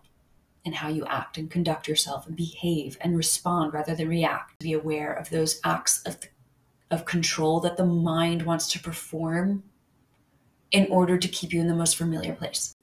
and 0.66 0.76
how 0.76 0.88
you 0.88 1.06
act 1.06 1.38
and 1.38 1.52
conduct 1.52 1.88
yourself 1.88 2.26
and 2.26 2.36
behave 2.36 2.98
and 3.02 3.18
respond 3.18 3.74
rather 3.74 3.96
than 3.96 4.08
react 4.08 4.58
be 4.60 4.74
aware 4.74 5.14
of 5.14 5.30
those 5.30 5.60
acts 5.64 6.02
of, 6.04 6.18
of 6.90 7.06
control 7.06 7.60
that 7.60 7.78
the 7.78 7.86
mind 7.86 8.42
wants 8.44 8.68
to 8.72 8.80
perform 8.80 9.64
in 10.72 10.88
order 10.90 11.18
to 11.18 11.28
keep 11.28 11.54
you 11.54 11.62
in 11.62 11.68
the 11.68 11.76
most 11.76 11.96
familiar 11.96 12.34
place. 12.34 12.74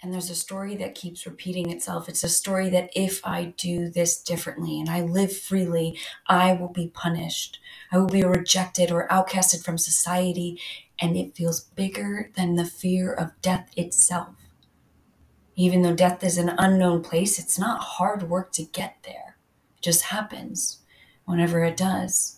And 0.00 0.12
there's 0.12 0.30
a 0.30 0.34
story 0.36 0.76
that 0.76 0.94
keeps 0.94 1.26
repeating 1.26 1.70
itself. 1.70 2.08
It's 2.08 2.22
a 2.22 2.28
story 2.28 2.70
that 2.70 2.90
if 2.94 3.20
I 3.26 3.54
do 3.56 3.88
this 3.90 4.22
differently 4.22 4.78
and 4.78 4.88
I 4.88 5.00
live 5.00 5.36
freely, 5.36 5.98
I 6.28 6.52
will 6.52 6.68
be 6.68 6.88
punished. 6.94 7.58
I 7.90 7.98
will 7.98 8.06
be 8.06 8.22
rejected 8.22 8.92
or 8.92 9.08
outcasted 9.08 9.64
from 9.64 9.76
society. 9.76 10.60
And 11.00 11.16
it 11.16 11.34
feels 11.36 11.60
bigger 11.60 12.30
than 12.36 12.54
the 12.54 12.64
fear 12.64 13.12
of 13.12 13.32
death 13.42 13.70
itself. 13.76 14.36
Even 15.56 15.82
though 15.82 15.94
death 15.94 16.22
is 16.22 16.38
an 16.38 16.54
unknown 16.58 17.02
place, 17.02 17.38
it's 17.38 17.58
not 17.58 17.82
hard 17.82 18.30
work 18.30 18.52
to 18.52 18.62
get 18.62 18.98
there. 19.04 19.36
It 19.76 19.82
just 19.82 20.02
happens 20.02 20.82
whenever 21.24 21.64
it 21.64 21.76
does 21.76 22.37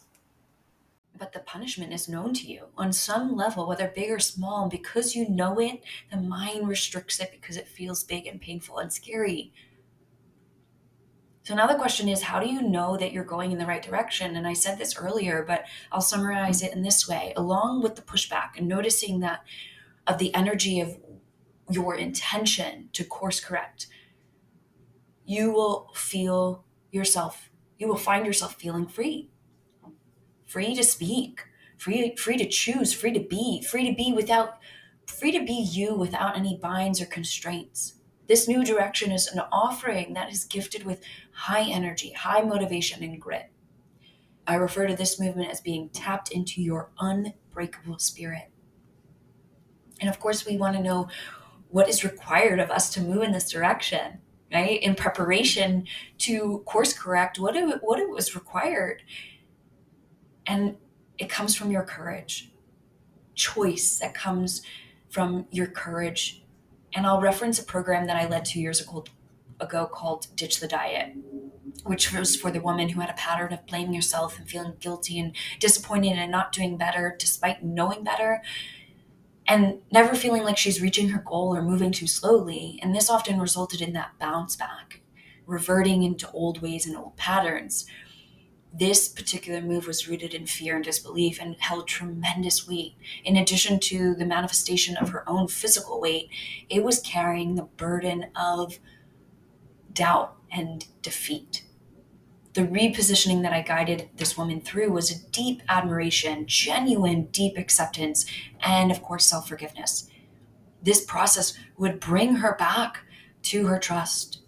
but 1.20 1.34
the 1.34 1.40
punishment 1.40 1.92
is 1.92 2.08
known 2.08 2.32
to 2.32 2.50
you 2.50 2.64
on 2.78 2.94
some 2.94 3.36
level, 3.36 3.68
whether 3.68 3.92
big 3.94 4.10
or 4.10 4.18
small. 4.18 4.62
And 4.62 4.70
because 4.70 5.14
you 5.14 5.28
know 5.28 5.60
it, 5.60 5.82
the 6.10 6.16
mind 6.16 6.66
restricts 6.66 7.20
it 7.20 7.30
because 7.30 7.58
it 7.58 7.68
feels 7.68 8.02
big 8.02 8.26
and 8.26 8.40
painful 8.40 8.78
and 8.78 8.90
scary. 8.90 9.52
So 11.42 11.54
now 11.54 11.66
the 11.66 11.74
question 11.74 12.08
is, 12.08 12.22
how 12.22 12.40
do 12.40 12.48
you 12.48 12.62
know 12.62 12.96
that 12.96 13.12
you're 13.12 13.22
going 13.22 13.52
in 13.52 13.58
the 13.58 13.66
right 13.66 13.82
direction? 13.82 14.34
And 14.34 14.46
I 14.46 14.54
said 14.54 14.78
this 14.78 14.96
earlier, 14.96 15.44
but 15.46 15.64
I'll 15.92 16.00
summarize 16.00 16.62
it 16.62 16.72
in 16.72 16.82
this 16.82 17.06
way 17.06 17.34
along 17.36 17.82
with 17.82 17.96
the 17.96 18.02
pushback 18.02 18.56
and 18.56 18.66
noticing 18.66 19.20
that 19.20 19.44
of 20.06 20.16
the 20.16 20.34
energy 20.34 20.80
of 20.80 20.96
your 21.68 21.96
intention 21.96 22.88
to 22.94 23.04
course 23.04 23.40
correct, 23.40 23.88
you 25.26 25.52
will 25.52 25.90
feel 25.94 26.64
yourself, 26.90 27.50
you 27.78 27.88
will 27.88 27.96
find 27.96 28.24
yourself 28.24 28.54
feeling 28.54 28.86
free 28.86 29.28
free 30.50 30.74
to 30.74 30.82
speak, 30.82 31.44
free 31.78 32.16
free 32.16 32.36
to 32.36 32.48
choose, 32.48 32.92
free 32.92 33.12
to 33.12 33.20
be, 33.20 33.62
free 33.62 33.88
to 33.88 33.94
be 33.94 34.12
without 34.12 34.58
free 35.06 35.30
to 35.30 35.44
be 35.44 35.52
you 35.52 35.94
without 35.94 36.36
any 36.36 36.58
binds 36.60 37.00
or 37.00 37.06
constraints. 37.06 37.94
This 38.26 38.48
new 38.48 38.64
direction 38.64 39.12
is 39.12 39.28
an 39.28 39.40
offering 39.52 40.14
that 40.14 40.32
is 40.32 40.44
gifted 40.44 40.84
with 40.84 41.02
high 41.32 41.62
energy, 41.70 42.12
high 42.12 42.42
motivation, 42.42 43.02
and 43.04 43.20
grit. 43.20 43.50
I 44.46 44.56
refer 44.56 44.88
to 44.88 44.96
this 44.96 45.20
movement 45.20 45.50
as 45.50 45.60
being 45.60 45.88
tapped 45.90 46.32
into 46.32 46.60
your 46.60 46.90
unbreakable 46.98 47.98
spirit. 47.98 48.50
And 50.00 50.10
of 50.10 50.18
course, 50.18 50.44
we 50.44 50.56
want 50.56 50.76
to 50.76 50.82
know 50.82 51.08
what 51.68 51.88
is 51.88 52.02
required 52.02 52.58
of 52.58 52.70
us 52.70 52.90
to 52.94 53.00
move 53.00 53.22
in 53.22 53.32
this 53.32 53.50
direction, 53.50 54.18
right? 54.52 54.82
In 54.82 54.96
preparation 54.96 55.86
to 56.18 56.64
course 56.66 56.92
correct 56.92 57.38
what 57.38 57.54
it, 57.54 57.78
what 57.82 58.00
it 58.00 58.10
was 58.10 58.34
required 58.34 59.02
and 60.50 60.76
it 61.16 61.28
comes 61.30 61.54
from 61.54 61.70
your 61.70 61.84
courage, 61.84 62.50
choice 63.36 64.00
that 64.00 64.14
comes 64.14 64.62
from 65.08 65.46
your 65.52 65.68
courage. 65.68 66.42
And 66.92 67.06
I'll 67.06 67.20
reference 67.20 67.60
a 67.60 67.64
program 67.64 68.06
that 68.08 68.16
I 68.16 68.26
led 68.26 68.44
two 68.44 68.60
years 68.60 68.80
ago 69.60 69.86
called 69.86 70.26
Ditch 70.34 70.58
the 70.58 70.66
Diet. 70.66 71.14
which 71.84 72.12
was 72.12 72.36
for 72.36 72.50
the 72.50 72.60
woman 72.60 72.90
who 72.90 73.00
had 73.00 73.10
a 73.10 73.14
pattern 73.14 73.52
of 73.52 73.66
blaming 73.66 73.94
herself 73.94 74.38
and 74.38 74.48
feeling 74.48 74.74
guilty 74.80 75.18
and 75.18 75.34
disappointed 75.60 76.18
and 76.18 76.30
not 76.30 76.52
doing 76.52 76.76
better 76.76 77.16
despite 77.18 77.64
knowing 77.64 78.04
better 78.04 78.42
and 79.46 79.78
never 79.90 80.14
feeling 80.14 80.42
like 80.44 80.56
she's 80.58 80.82
reaching 80.82 81.08
her 81.10 81.22
goal 81.26 81.56
or 81.56 81.62
moving 81.62 81.90
too 81.92 82.06
slowly. 82.06 82.78
And 82.82 82.94
this 82.94 83.10
often 83.10 83.40
resulted 83.40 83.80
in 83.80 83.92
that 83.94 84.12
bounce 84.18 84.56
back, 84.56 85.00
reverting 85.46 86.02
into 86.02 86.30
old 86.32 86.60
ways 86.62 86.86
and 86.86 86.96
old 86.96 87.16
patterns. 87.16 87.86
This 88.72 89.08
particular 89.08 89.60
move 89.60 89.86
was 89.86 90.08
rooted 90.08 90.32
in 90.32 90.46
fear 90.46 90.76
and 90.76 90.84
disbelief 90.84 91.40
and 91.40 91.56
held 91.58 91.88
tremendous 91.88 92.68
weight. 92.68 92.94
In 93.24 93.36
addition 93.36 93.80
to 93.80 94.14
the 94.14 94.24
manifestation 94.24 94.96
of 94.96 95.10
her 95.10 95.28
own 95.28 95.48
physical 95.48 96.00
weight, 96.00 96.30
it 96.68 96.84
was 96.84 97.00
carrying 97.00 97.54
the 97.54 97.64
burden 97.64 98.26
of 98.36 98.78
doubt 99.92 100.36
and 100.52 100.86
defeat 101.02 101.64
the 102.54 102.62
repositioning 102.62 103.42
that 103.42 103.52
I 103.52 103.62
guided 103.62 104.08
this 104.16 104.36
woman 104.36 104.60
through 104.60 104.90
was 104.90 105.10
a 105.10 105.30
deep 105.30 105.62
admiration, 105.68 106.46
genuine, 106.46 107.26
deep 107.26 107.56
acceptance, 107.56 108.26
and 108.60 108.90
of 108.90 109.02
course, 109.02 109.24
self 109.24 109.48
forgiveness. 109.48 110.10
This 110.82 111.04
process 111.04 111.56
would 111.76 112.00
bring 112.00 112.36
her 112.36 112.56
back 112.56 113.04
to 113.42 113.66
her 113.66 113.78
trust, 113.78 114.39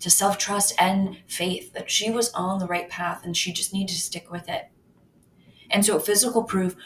to 0.00 0.10
self 0.10 0.38
trust 0.38 0.74
and 0.78 1.18
faith 1.26 1.72
that 1.72 1.90
she 1.90 2.10
was 2.10 2.32
on 2.32 2.58
the 2.58 2.66
right 2.66 2.88
path 2.88 3.24
and 3.24 3.36
she 3.36 3.52
just 3.52 3.72
needed 3.72 3.94
to 3.94 4.00
stick 4.00 4.30
with 4.30 4.48
it. 4.48 4.70
And 5.70 5.84
so, 5.84 5.98
physical 5.98 6.44
proof 6.44 6.76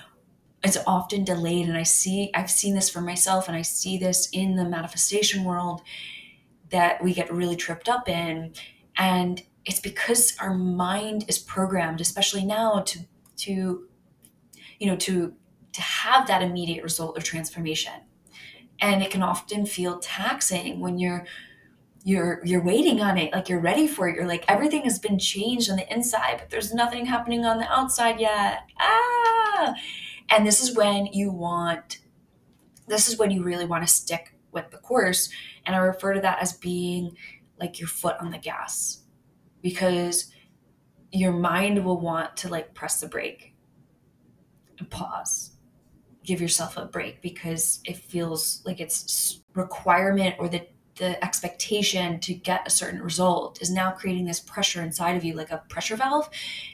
is 0.64 0.78
often 0.86 1.24
delayed. 1.24 1.68
And 1.68 1.76
I 1.76 1.82
see, 1.82 2.30
I've 2.34 2.50
seen 2.50 2.74
this 2.74 2.88
for 2.88 3.00
myself, 3.00 3.48
and 3.48 3.56
I 3.56 3.62
see 3.62 3.98
this 3.98 4.28
in 4.32 4.56
the 4.56 4.64
manifestation 4.64 5.44
world 5.44 5.82
that 6.70 7.02
we 7.02 7.12
get 7.12 7.32
really 7.32 7.56
tripped 7.56 7.88
up 7.88 8.08
in. 8.08 8.52
And 8.96 9.42
it's 9.64 9.80
because 9.80 10.36
our 10.40 10.54
mind 10.54 11.24
is 11.28 11.38
programmed 11.38 12.00
especially 12.00 12.44
now 12.44 12.80
to 12.80 13.00
to 13.36 13.86
you 14.78 14.86
know 14.86 14.96
to 14.96 15.34
to 15.72 15.80
have 15.80 16.26
that 16.26 16.42
immediate 16.42 16.82
result 16.82 17.16
of 17.16 17.24
transformation 17.24 17.92
and 18.80 19.02
it 19.02 19.10
can 19.10 19.22
often 19.22 19.64
feel 19.64 19.98
taxing 19.98 20.80
when 20.80 20.98
you're 20.98 21.24
you're 22.04 22.40
you're 22.44 22.64
waiting 22.64 23.00
on 23.00 23.16
it 23.16 23.32
like 23.32 23.48
you're 23.48 23.60
ready 23.60 23.86
for 23.86 24.08
it. 24.08 24.16
You're 24.16 24.26
like 24.26 24.44
everything 24.48 24.82
has 24.82 24.98
been 24.98 25.18
changed 25.18 25.70
on 25.70 25.76
the 25.76 25.92
inside 25.92 26.36
but 26.38 26.50
there's 26.50 26.74
nothing 26.74 27.06
happening 27.06 27.44
on 27.44 27.58
the 27.58 27.70
outside 27.72 28.20
yet. 28.20 28.60
Ah! 28.80 29.74
And 30.30 30.46
this 30.46 30.62
is 30.62 30.76
when 30.76 31.06
you 31.06 31.30
want 31.30 31.98
this 32.88 33.08
is 33.08 33.18
when 33.18 33.30
you 33.30 33.42
really 33.42 33.64
want 33.64 33.86
to 33.86 33.92
stick 33.92 34.34
with 34.50 34.70
the 34.70 34.76
course 34.76 35.30
and 35.64 35.74
i 35.74 35.78
refer 35.78 36.12
to 36.12 36.20
that 36.20 36.42
as 36.42 36.52
being 36.54 37.16
like 37.62 37.78
your 37.78 37.88
foot 37.88 38.16
on 38.20 38.30
the 38.30 38.38
gas. 38.38 39.02
Because 39.62 40.32
your 41.12 41.32
mind 41.32 41.84
will 41.84 42.00
want 42.00 42.36
to 42.38 42.48
like 42.48 42.74
press 42.74 43.00
the 43.00 43.06
brake. 43.06 43.54
And 44.78 44.90
pause. 44.90 45.52
Give 46.24 46.40
yourself 46.40 46.76
a 46.76 46.86
break 46.86 47.22
because 47.22 47.80
it 47.84 47.96
feels 47.96 48.62
like 48.66 48.80
it's 48.80 49.42
requirement 49.54 50.36
or 50.38 50.48
the 50.48 50.66
the 50.96 51.22
expectation 51.24 52.20
to 52.20 52.34
get 52.34 52.66
a 52.66 52.70
certain 52.70 53.02
result 53.02 53.60
is 53.62 53.70
now 53.70 53.90
creating 53.90 54.26
this 54.26 54.40
pressure 54.40 54.82
inside 54.82 55.16
of 55.16 55.24
you 55.24 55.34
like 55.34 55.50
a 55.50 55.62
pressure 55.68 55.96
valve 55.96 56.28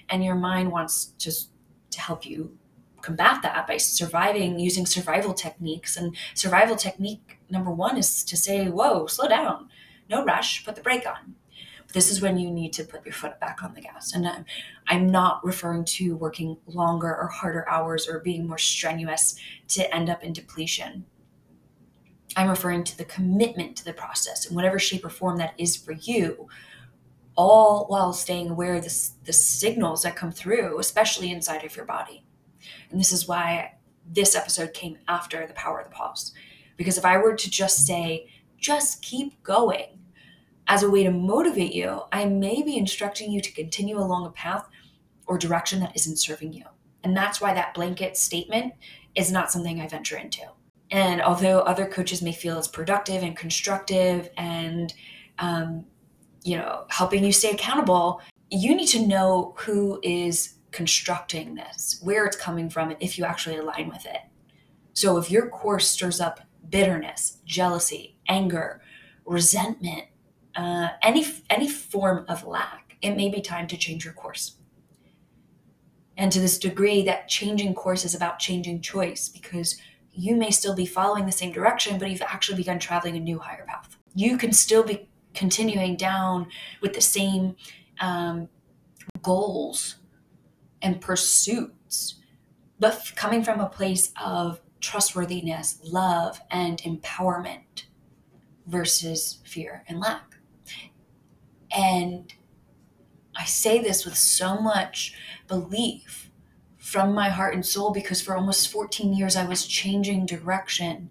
and 0.08 0.24
your 0.24 0.34
mind 0.34 0.72
wants 0.72 1.06
just 1.18 1.50
to 1.90 2.00
help 2.00 2.26
you 2.26 2.56
combat 3.00 3.42
that 3.42 3.66
by 3.66 3.76
surviving 3.76 4.58
using 4.58 4.84
survival 4.84 5.32
techniques 5.32 5.96
and 5.96 6.16
survival 6.34 6.74
technique 6.74 7.38
number 7.48 7.70
one 7.70 7.96
is 7.96 8.24
to 8.24 8.36
say 8.36 8.68
whoa 8.68 9.06
slow 9.06 9.28
down 9.28 9.68
no 10.10 10.24
rush 10.24 10.64
put 10.64 10.74
the 10.74 10.82
brake 10.82 11.06
on 11.06 11.36
this 11.92 12.10
is 12.10 12.20
when 12.20 12.38
you 12.38 12.50
need 12.50 12.72
to 12.74 12.84
put 12.84 13.04
your 13.04 13.14
foot 13.14 13.40
back 13.40 13.62
on 13.62 13.74
the 13.74 13.80
gas. 13.80 14.12
And 14.12 14.28
I'm, 14.28 14.44
I'm 14.88 15.10
not 15.10 15.44
referring 15.44 15.84
to 15.86 16.16
working 16.16 16.58
longer 16.66 17.14
or 17.14 17.28
harder 17.28 17.68
hours 17.68 18.06
or 18.06 18.18
being 18.18 18.46
more 18.46 18.58
strenuous 18.58 19.36
to 19.68 19.94
end 19.94 20.10
up 20.10 20.22
in 20.22 20.32
depletion. 20.32 21.06
I'm 22.36 22.48
referring 22.48 22.84
to 22.84 22.96
the 22.96 23.04
commitment 23.04 23.76
to 23.76 23.84
the 23.84 23.92
process 23.92 24.46
in 24.46 24.54
whatever 24.54 24.78
shape 24.78 25.04
or 25.04 25.10
form 25.10 25.38
that 25.38 25.54
is 25.58 25.76
for 25.76 25.92
you, 25.92 26.48
all 27.34 27.86
while 27.86 28.12
staying 28.12 28.50
aware 28.50 28.74
of 28.74 28.84
the, 28.84 29.10
the 29.24 29.32
signals 29.32 30.02
that 30.02 30.16
come 30.16 30.32
through, 30.32 30.78
especially 30.78 31.30
inside 31.30 31.64
of 31.64 31.74
your 31.74 31.84
body. 31.84 32.24
And 32.90 33.00
this 33.00 33.12
is 33.12 33.26
why 33.26 33.74
this 34.06 34.34
episode 34.34 34.74
came 34.74 34.98
after 35.08 35.46
the 35.46 35.54
power 35.54 35.80
of 35.80 35.88
the 35.88 35.94
pause. 35.94 36.32
Because 36.76 36.98
if 36.98 37.04
I 37.04 37.16
were 37.18 37.34
to 37.34 37.50
just 37.50 37.86
say, 37.86 38.30
just 38.58 39.02
keep 39.02 39.42
going, 39.42 39.98
as 40.68 40.82
a 40.82 40.90
way 40.90 41.02
to 41.02 41.10
motivate 41.10 41.72
you, 41.72 42.02
I 42.12 42.26
may 42.26 42.62
be 42.62 42.76
instructing 42.76 43.32
you 43.32 43.40
to 43.40 43.52
continue 43.52 43.98
along 43.98 44.26
a 44.26 44.30
path 44.30 44.68
or 45.26 45.38
direction 45.38 45.80
that 45.80 45.96
isn't 45.96 46.18
serving 46.18 46.52
you. 46.52 46.64
And 47.02 47.16
that's 47.16 47.40
why 47.40 47.54
that 47.54 47.74
blanket 47.74 48.16
statement 48.16 48.74
is 49.14 49.32
not 49.32 49.50
something 49.50 49.80
I 49.80 49.88
venture 49.88 50.18
into. 50.18 50.42
And 50.90 51.20
although 51.20 51.60
other 51.60 51.86
coaches 51.86 52.22
may 52.22 52.32
feel 52.32 52.58
it's 52.58 52.68
productive 52.68 53.22
and 53.22 53.36
constructive 53.36 54.30
and, 54.36 54.92
um, 55.38 55.84
you 56.42 56.56
know, 56.56 56.86
helping 56.88 57.24
you 57.24 57.32
stay 57.32 57.50
accountable, 57.50 58.22
you 58.50 58.74
need 58.74 58.86
to 58.88 59.06
know 59.06 59.54
who 59.58 60.00
is 60.02 60.54
constructing 60.70 61.54
this, 61.54 62.00
where 62.02 62.24
it's 62.26 62.36
coming 62.36 62.70
from, 62.70 62.90
and 62.90 63.02
if 63.02 63.18
you 63.18 63.24
actually 63.24 63.56
align 63.56 63.88
with 63.88 64.06
it. 64.06 64.20
So 64.94 65.16
if 65.18 65.30
your 65.30 65.48
course 65.48 65.88
stirs 65.88 66.20
up 66.20 66.40
bitterness, 66.70 67.38
jealousy, 67.44 68.16
anger, 68.28 68.82
resentment, 69.24 70.04
uh, 70.56 70.88
any 71.02 71.24
any 71.50 71.68
form 71.68 72.24
of 72.28 72.44
lack, 72.44 72.96
it 73.02 73.14
may 73.14 73.28
be 73.28 73.40
time 73.40 73.66
to 73.68 73.76
change 73.76 74.04
your 74.04 74.14
course. 74.14 74.56
And 76.16 76.32
to 76.32 76.40
this 76.40 76.58
degree, 76.58 77.02
that 77.04 77.28
changing 77.28 77.74
course 77.74 78.04
is 78.04 78.14
about 78.14 78.40
changing 78.40 78.80
choice 78.80 79.28
because 79.28 79.78
you 80.18 80.34
may 80.34 80.50
still 80.50 80.74
be 80.74 80.84
following 80.84 81.26
the 81.26 81.32
same 81.32 81.52
direction, 81.52 81.96
but 81.96 82.10
you've 82.10 82.22
actually 82.22 82.56
begun 82.56 82.80
traveling 82.80 83.16
a 83.16 83.20
new 83.20 83.38
higher 83.38 83.64
path. 83.64 83.96
You 84.14 84.36
can 84.36 84.52
still 84.52 84.82
be 84.82 85.08
continuing 85.32 85.96
down 85.96 86.48
with 86.82 86.94
the 86.94 87.00
same 87.00 87.54
um, 88.00 88.48
goals 89.22 89.96
and 90.82 91.00
pursuits, 91.00 92.16
but 92.80 93.12
coming 93.14 93.44
from 93.44 93.60
a 93.60 93.68
place 93.68 94.10
of 94.20 94.60
trustworthiness, 94.80 95.78
love, 95.84 96.40
and 96.50 96.78
empowerment 96.82 97.84
versus 98.66 99.38
fear 99.44 99.84
and 99.88 100.00
lack. 100.00 100.34
And 101.70 102.32
I 103.36 103.44
say 103.44 103.80
this 103.80 104.04
with 104.04 104.16
so 104.16 104.60
much 104.60 105.14
belief 105.46 106.27
from 106.88 107.12
my 107.12 107.28
heart 107.28 107.52
and 107.52 107.66
soul 107.66 107.92
because 107.92 108.22
for 108.22 108.34
almost 108.34 108.68
14 108.68 109.12
years 109.12 109.36
I 109.36 109.44
was 109.44 109.66
changing 109.66 110.24
direction, 110.24 111.10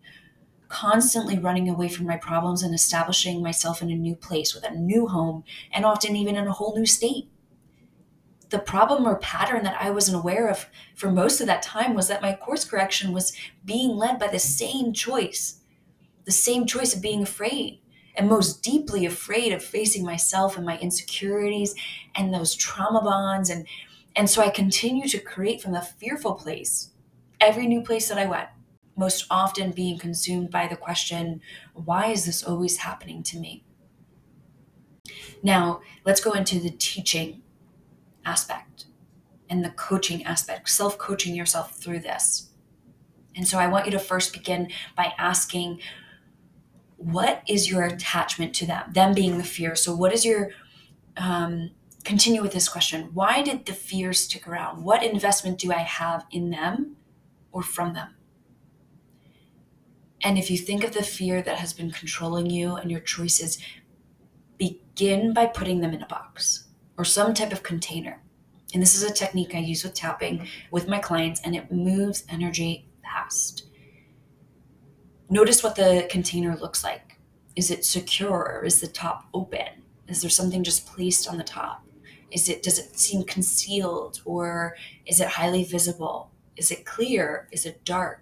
constantly 0.70 1.38
running 1.38 1.70
away 1.70 1.88
from 1.88 2.08
my 2.08 2.18
problems 2.18 2.64
and 2.64 2.74
establishing 2.74 3.44
myself 3.44 3.80
in 3.84 3.92
a 3.92 3.96
new 3.96 4.16
place 4.16 4.56
with 4.56 4.64
a 4.64 4.74
new 4.74 5.06
home 5.06 5.44
and 5.72 5.86
often 5.86 6.16
even 6.16 6.36
in 6.36 6.48
a 6.48 6.52
whole 6.52 6.76
new 6.76 6.88
state. 6.88 7.30
The 8.50 8.58
problem 8.58 9.06
or 9.06 9.20
pattern 9.20 9.64
that 9.66 9.80
I 9.80 9.92
wasn't 9.92 10.18
aware 10.18 10.48
of 10.48 10.66
for 10.96 11.12
most 11.12 11.42
of 11.42 11.48
that 11.48 11.62
time 11.62 11.94
was 11.94 12.08
that 12.08 12.24
my 12.24 12.34
course 12.34 12.66
correction 12.66 13.14
was 13.14 13.32
being 13.64 13.96
led 13.96 14.18
by 14.18 14.30
the 14.30 14.40
same 14.40 14.94
choice, 14.94 15.62
the 16.26 16.32
same 16.32 16.66
choice 16.66 16.96
of 16.96 17.04
being 17.04 17.22
afraid, 17.22 17.82
and 18.16 18.28
most 18.28 18.64
deeply 18.64 19.06
afraid 19.06 19.54
of 19.54 19.64
facing 19.64 20.04
myself 20.04 20.58
and 20.58 20.66
my 20.66 20.80
insecurities 20.80 21.76
and 22.16 22.34
those 22.34 22.56
trauma 22.56 23.02
bonds 23.02 23.52
and 23.52 23.68
and 24.18 24.28
so 24.28 24.42
I 24.42 24.50
continue 24.50 25.08
to 25.08 25.20
create 25.20 25.62
from 25.62 25.74
the 25.74 25.82
fearful 25.82 26.34
place 26.34 26.90
every 27.40 27.68
new 27.68 27.82
place 27.82 28.10
that 28.10 28.18
I 28.18 28.26
went 28.26 28.50
most 28.98 29.28
often 29.30 29.72
being 29.72 30.00
consumed 30.00 30.50
by 30.50 30.68
the 30.68 30.76
question 30.76 31.40
why 31.74 32.08
is 32.08 32.26
this 32.26 32.44
always 32.44 32.78
happening 32.78 33.22
to 33.24 33.40
me? 33.40 33.64
Now 35.44 35.82
let's 36.04 36.20
go 36.20 36.32
into 36.32 36.60
the 36.60 36.72
teaching 36.72 37.44
aspect 38.26 38.86
and 39.50 39.64
the 39.64 39.70
coaching 39.70 40.26
aspect 40.26 40.70
self-coaching 40.70 41.36
yourself 41.36 41.78
through 41.78 42.00
this. 42.00 42.50
And 43.36 43.48
so 43.48 43.60
I 43.60 43.68
want 43.68 43.86
you 43.86 43.92
to 43.92 44.00
first 44.00 44.34
begin 44.34 44.72
by 44.96 45.14
asking 45.20 45.80
what 46.98 47.44
is 47.48 47.70
your 47.70 47.84
attachment 47.84 48.56
to 48.56 48.66
them 48.66 48.92
them 48.92 49.14
being 49.14 49.38
the 49.38 49.44
fear. 49.44 49.76
So 49.76 49.96
what 49.96 50.12
is 50.12 50.26
your 50.26 50.50
um, 51.18 51.70
continue 52.08 52.42
with 52.42 52.54
this 52.54 52.70
question 52.70 53.10
why 53.14 53.42
did 53.42 53.66
the 53.66 53.74
fear 53.74 54.14
stick 54.14 54.48
around 54.48 54.84
what 54.84 55.04
investment 55.04 55.58
do 55.60 55.72
i 55.72 55.80
have 55.80 56.26
in 56.32 56.50
them 56.50 56.96
or 57.52 57.62
from 57.62 57.94
them 57.94 58.16
and 60.24 60.38
if 60.38 60.50
you 60.50 60.58
think 60.58 60.84
of 60.84 60.94
the 60.94 61.04
fear 61.04 61.42
that 61.42 61.58
has 61.58 61.74
been 61.74 61.92
controlling 61.92 62.50
you 62.50 62.76
and 62.76 62.90
your 62.90 63.00
choices 63.02 63.60
begin 64.58 65.34
by 65.34 65.46
putting 65.46 65.82
them 65.82 65.94
in 65.94 66.02
a 66.02 66.08
box 66.08 66.70
or 66.98 67.06
some 67.06 67.34
type 67.34 67.52
of 67.52 67.62
container 67.62 68.22
and 68.74 68.82
this 68.82 68.96
is 68.96 69.04
a 69.04 69.14
technique 69.14 69.54
i 69.54 69.60
use 69.60 69.84
with 69.84 69.94
tapping 69.94 70.48
with 70.72 70.88
my 70.88 71.00
clients 71.00 71.42
and 71.44 71.56
it 71.56 71.72
moves 71.72 72.24
energy 72.30 72.88
fast 73.04 73.68
Notice 75.30 75.62
what 75.62 75.76
the 75.76 76.08
container 76.10 76.56
looks 76.56 76.86
like. 76.86 77.20
Is 77.58 77.70
it 77.70 77.84
secure? 77.84 78.64
Is 78.66 78.80
the 78.80 78.88
top 78.88 79.28
open? 79.34 79.84
Is 80.08 80.22
there 80.22 80.30
something 80.30 80.64
just 80.64 80.88
placed 80.88 81.28
on 81.28 81.38
the 81.38 81.44
top? 81.44 81.87
Is 82.32 82.50
it 82.50 82.64
does 82.64 82.78
it 82.78 82.98
seem 82.98 83.24
concealed 83.24 84.22
or 84.26 84.76
is 85.06 85.20
it 85.20 85.28
highly 85.28 85.64
visible? 85.64 86.32
Is 86.56 86.72
it 86.72 86.86
clear? 86.86 87.48
Is 87.52 87.66
it 87.66 87.86
dark? 87.86 88.22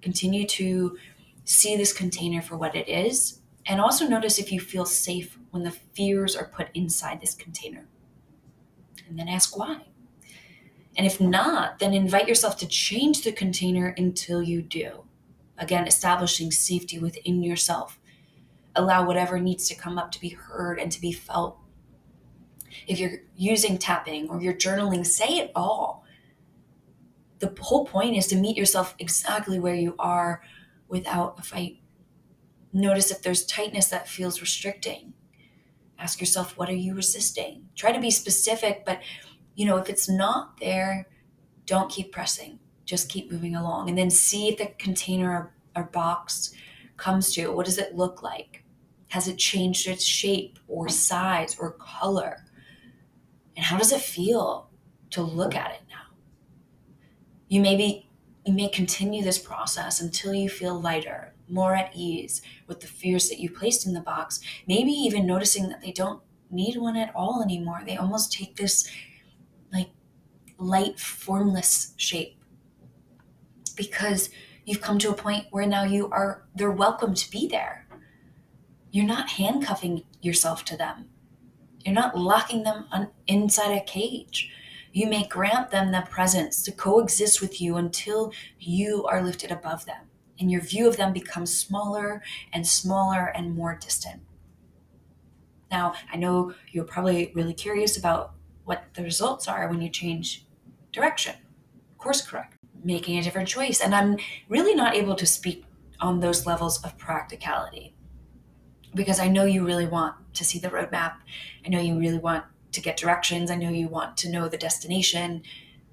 Continue 0.00 0.46
to 0.48 0.96
see 1.44 1.76
this 1.76 1.92
container 1.92 2.40
for 2.40 2.56
what 2.56 2.74
it 2.74 2.88
is 2.88 3.40
and 3.66 3.80
also 3.80 4.06
notice 4.06 4.38
if 4.38 4.50
you 4.50 4.60
feel 4.60 4.84
safe 4.84 5.38
when 5.50 5.62
the 5.62 5.70
fears 5.70 6.34
are 6.34 6.46
put 6.46 6.68
inside 6.74 7.20
this 7.20 7.34
container. 7.34 7.86
And 9.08 9.18
then 9.18 9.28
ask 9.28 9.56
why. 9.56 9.82
And 10.96 11.06
if 11.06 11.20
not, 11.20 11.78
then 11.78 11.94
invite 11.94 12.28
yourself 12.28 12.56
to 12.58 12.66
change 12.66 13.22
the 13.22 13.32
container 13.32 13.94
until 13.96 14.42
you 14.42 14.62
do. 14.62 15.04
Again, 15.58 15.86
establishing 15.86 16.50
safety 16.50 16.98
within 16.98 17.42
yourself. 17.42 17.98
Allow 18.74 19.06
whatever 19.06 19.38
needs 19.38 19.68
to 19.68 19.74
come 19.74 19.98
up 19.98 20.10
to 20.12 20.20
be 20.20 20.30
heard 20.30 20.78
and 20.78 20.90
to 20.90 21.00
be 21.00 21.12
felt. 21.12 21.58
If 22.86 22.98
you're 22.98 23.20
using 23.36 23.78
tapping 23.78 24.28
or 24.28 24.40
you're 24.40 24.54
journaling, 24.54 25.06
say 25.06 25.38
it 25.38 25.52
all. 25.54 26.04
The 27.38 27.54
whole 27.60 27.84
point 27.84 28.16
is 28.16 28.26
to 28.28 28.36
meet 28.36 28.56
yourself 28.56 28.94
exactly 28.98 29.58
where 29.58 29.74
you 29.74 29.94
are 29.98 30.42
without 30.88 31.38
a 31.38 31.42
fight. 31.42 31.80
Notice 32.72 33.10
if 33.10 33.22
there's 33.22 33.44
tightness 33.44 33.88
that 33.88 34.08
feels 34.08 34.40
restricting. 34.40 35.14
Ask 35.98 36.20
yourself, 36.20 36.56
what 36.56 36.68
are 36.68 36.74
you 36.74 36.94
resisting? 36.94 37.68
Try 37.74 37.92
to 37.92 38.00
be 38.00 38.10
specific, 38.10 38.84
but 38.84 39.00
you 39.54 39.66
know, 39.66 39.76
if 39.76 39.88
it's 39.88 40.08
not 40.08 40.58
there, 40.58 41.08
don't 41.66 41.90
keep 41.90 42.12
pressing. 42.12 42.58
Just 42.84 43.08
keep 43.08 43.30
moving 43.30 43.54
along 43.54 43.88
and 43.88 43.96
then 43.96 44.10
see 44.10 44.48
if 44.48 44.58
the 44.58 44.66
container 44.78 45.52
or 45.76 45.84
box 45.84 46.52
comes 46.96 47.32
to. 47.34 47.48
What 47.48 47.66
does 47.66 47.78
it 47.78 47.94
look 47.94 48.22
like? 48.22 48.64
Has 49.08 49.28
it 49.28 49.36
changed 49.36 49.86
its 49.86 50.04
shape 50.04 50.58
or 50.68 50.88
size 50.88 51.56
or 51.58 51.72
color? 51.72 52.44
And 53.56 53.64
how 53.66 53.78
does 53.78 53.92
it 53.92 54.00
feel 54.00 54.70
to 55.10 55.22
look 55.22 55.54
at 55.54 55.72
it 55.72 55.82
now? 55.88 56.16
You 57.48 57.60
may 57.60 57.76
be 57.76 58.08
you 58.44 58.52
may 58.52 58.68
continue 58.68 59.22
this 59.22 59.38
process 59.38 60.00
until 60.00 60.34
you 60.34 60.48
feel 60.48 60.80
lighter, 60.80 61.32
more 61.48 61.76
at 61.76 61.94
ease 61.94 62.42
with 62.66 62.80
the 62.80 62.88
fears 62.88 63.28
that 63.28 63.38
you 63.38 63.48
placed 63.48 63.86
in 63.86 63.92
the 63.92 64.00
box, 64.00 64.40
maybe 64.66 64.90
even 64.90 65.26
noticing 65.26 65.68
that 65.68 65.80
they 65.80 65.92
don't 65.92 66.20
need 66.50 66.76
one 66.76 66.96
at 66.96 67.14
all 67.14 67.40
anymore. 67.42 67.82
They 67.86 67.96
almost 67.96 68.32
take 68.32 68.56
this 68.56 68.90
like 69.72 69.90
light, 70.58 70.98
formless 70.98 71.94
shape 71.96 72.42
because 73.76 74.30
you've 74.64 74.80
come 74.80 74.98
to 74.98 75.10
a 75.10 75.14
point 75.14 75.46
where 75.50 75.66
now 75.66 75.84
you 75.84 76.08
are, 76.10 76.44
they're 76.54 76.70
welcome 76.70 77.14
to 77.14 77.30
be 77.30 77.48
there. 77.48 77.86
You're 78.90 79.06
not 79.06 79.30
handcuffing 79.30 80.04
yourself 80.20 80.64
to 80.66 80.76
them. 80.76 81.06
You're 81.84 81.94
not 81.94 82.16
locking 82.16 82.62
them 82.62 82.86
on, 82.92 83.08
inside 83.26 83.72
a 83.72 83.84
cage. 83.84 84.50
You 84.92 85.08
may 85.08 85.26
grant 85.26 85.70
them 85.70 85.90
the 85.90 86.06
presence 86.10 86.62
to 86.64 86.72
coexist 86.72 87.40
with 87.40 87.60
you 87.60 87.76
until 87.76 88.32
you 88.58 89.04
are 89.06 89.22
lifted 89.22 89.50
above 89.50 89.86
them 89.86 90.08
and 90.38 90.50
your 90.50 90.60
view 90.60 90.88
of 90.88 90.96
them 90.96 91.12
becomes 91.12 91.56
smaller 91.56 92.22
and 92.52 92.66
smaller 92.66 93.26
and 93.26 93.54
more 93.54 93.78
distant. 93.80 94.20
Now, 95.70 95.94
I 96.12 96.16
know 96.16 96.52
you're 96.70 96.84
probably 96.84 97.32
really 97.34 97.54
curious 97.54 97.96
about 97.96 98.34
what 98.64 98.84
the 98.94 99.02
results 99.02 99.48
are 99.48 99.68
when 99.68 99.80
you 99.80 99.88
change 99.88 100.44
direction, 100.92 101.36
course 101.96 102.20
correct, 102.20 102.56
making 102.84 103.18
a 103.18 103.22
different 103.22 103.48
choice. 103.48 103.80
And 103.80 103.94
I'm 103.94 104.16
really 104.48 104.74
not 104.74 104.94
able 104.94 105.14
to 105.14 105.26
speak 105.26 105.64
on 106.00 106.20
those 106.20 106.44
levels 106.44 106.82
of 106.84 106.98
practicality 106.98 107.94
because 108.94 109.18
I 109.20 109.28
know 109.28 109.44
you 109.44 109.64
really 109.64 109.86
want 109.86 110.16
to 110.34 110.44
see 110.44 110.58
the 110.58 110.68
roadmap. 110.68 111.14
I 111.64 111.68
know 111.68 111.80
you 111.80 111.98
really 111.98 112.18
want 112.18 112.44
to 112.72 112.80
get 112.80 112.96
directions. 112.96 113.50
I 113.50 113.56
know 113.56 113.70
you 113.70 113.88
want 113.88 114.16
to 114.18 114.30
know 114.30 114.48
the 114.48 114.56
destination 114.58 115.42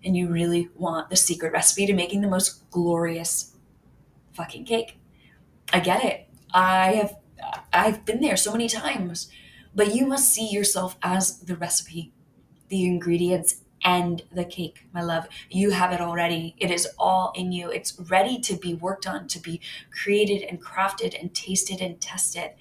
and 0.03 0.15
you 0.15 0.29
really 0.29 0.69
want 0.75 1.09
the 1.09 1.15
secret 1.15 1.51
recipe 1.53 1.85
to 1.85 1.93
making 1.93 2.21
the 2.21 2.27
most 2.29 2.69
glorious 2.71 3.55
fucking 4.33 4.65
cake. 4.65 4.97
I 5.73 5.79
get 5.79 6.03
it. 6.03 6.27
I 6.53 6.93
have 6.93 7.15
I've 7.73 8.05
been 8.05 8.21
there 8.21 8.37
so 8.37 8.51
many 8.51 8.67
times. 8.67 9.29
But 9.75 9.95
you 9.95 10.07
must 10.07 10.33
see 10.33 10.49
yourself 10.49 10.97
as 11.03 11.39
the 11.39 11.55
recipe 11.55 12.13
the 12.69 12.85
ingredients 12.85 13.61
and 13.83 14.23
the 14.31 14.45
cake, 14.45 14.87
my 14.93 15.01
love. 15.01 15.27
You 15.49 15.71
have 15.71 15.91
it 15.93 16.01
already. 16.01 16.55
It 16.57 16.71
is 16.71 16.87
all 16.97 17.33
in 17.35 17.51
you. 17.51 17.69
It's 17.71 17.99
ready 17.99 18.39
to 18.41 18.55
be 18.55 18.73
worked 18.73 19.07
on, 19.07 19.27
to 19.29 19.39
be 19.39 19.61
created 19.91 20.43
and 20.43 20.63
crafted 20.63 21.19
and 21.19 21.33
tasted 21.33 21.81
and 21.81 22.01
tested. 22.01 22.51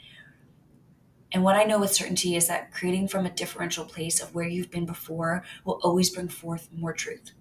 And 1.32 1.44
what 1.44 1.56
I 1.56 1.64
know 1.64 1.78
with 1.78 1.92
certainty 1.92 2.36
is 2.36 2.48
that 2.48 2.72
creating 2.72 3.08
from 3.08 3.26
a 3.26 3.30
differential 3.30 3.84
place 3.84 4.20
of 4.20 4.34
where 4.34 4.48
you've 4.48 4.70
been 4.70 4.86
before 4.86 5.44
will 5.64 5.80
always 5.82 6.10
bring 6.10 6.28
forth 6.28 6.68
more 6.72 6.92
truth. 6.92 7.32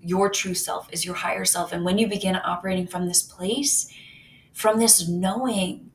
Your 0.00 0.30
true 0.30 0.54
self 0.54 0.92
is 0.92 1.04
your 1.04 1.16
higher 1.16 1.44
self. 1.44 1.72
And 1.72 1.84
when 1.84 1.98
you 1.98 2.06
begin 2.06 2.36
operating 2.36 2.86
from 2.86 3.06
this 3.06 3.22
place, 3.22 3.92
from 4.52 4.78
this 4.78 5.08
knowing, 5.08 5.90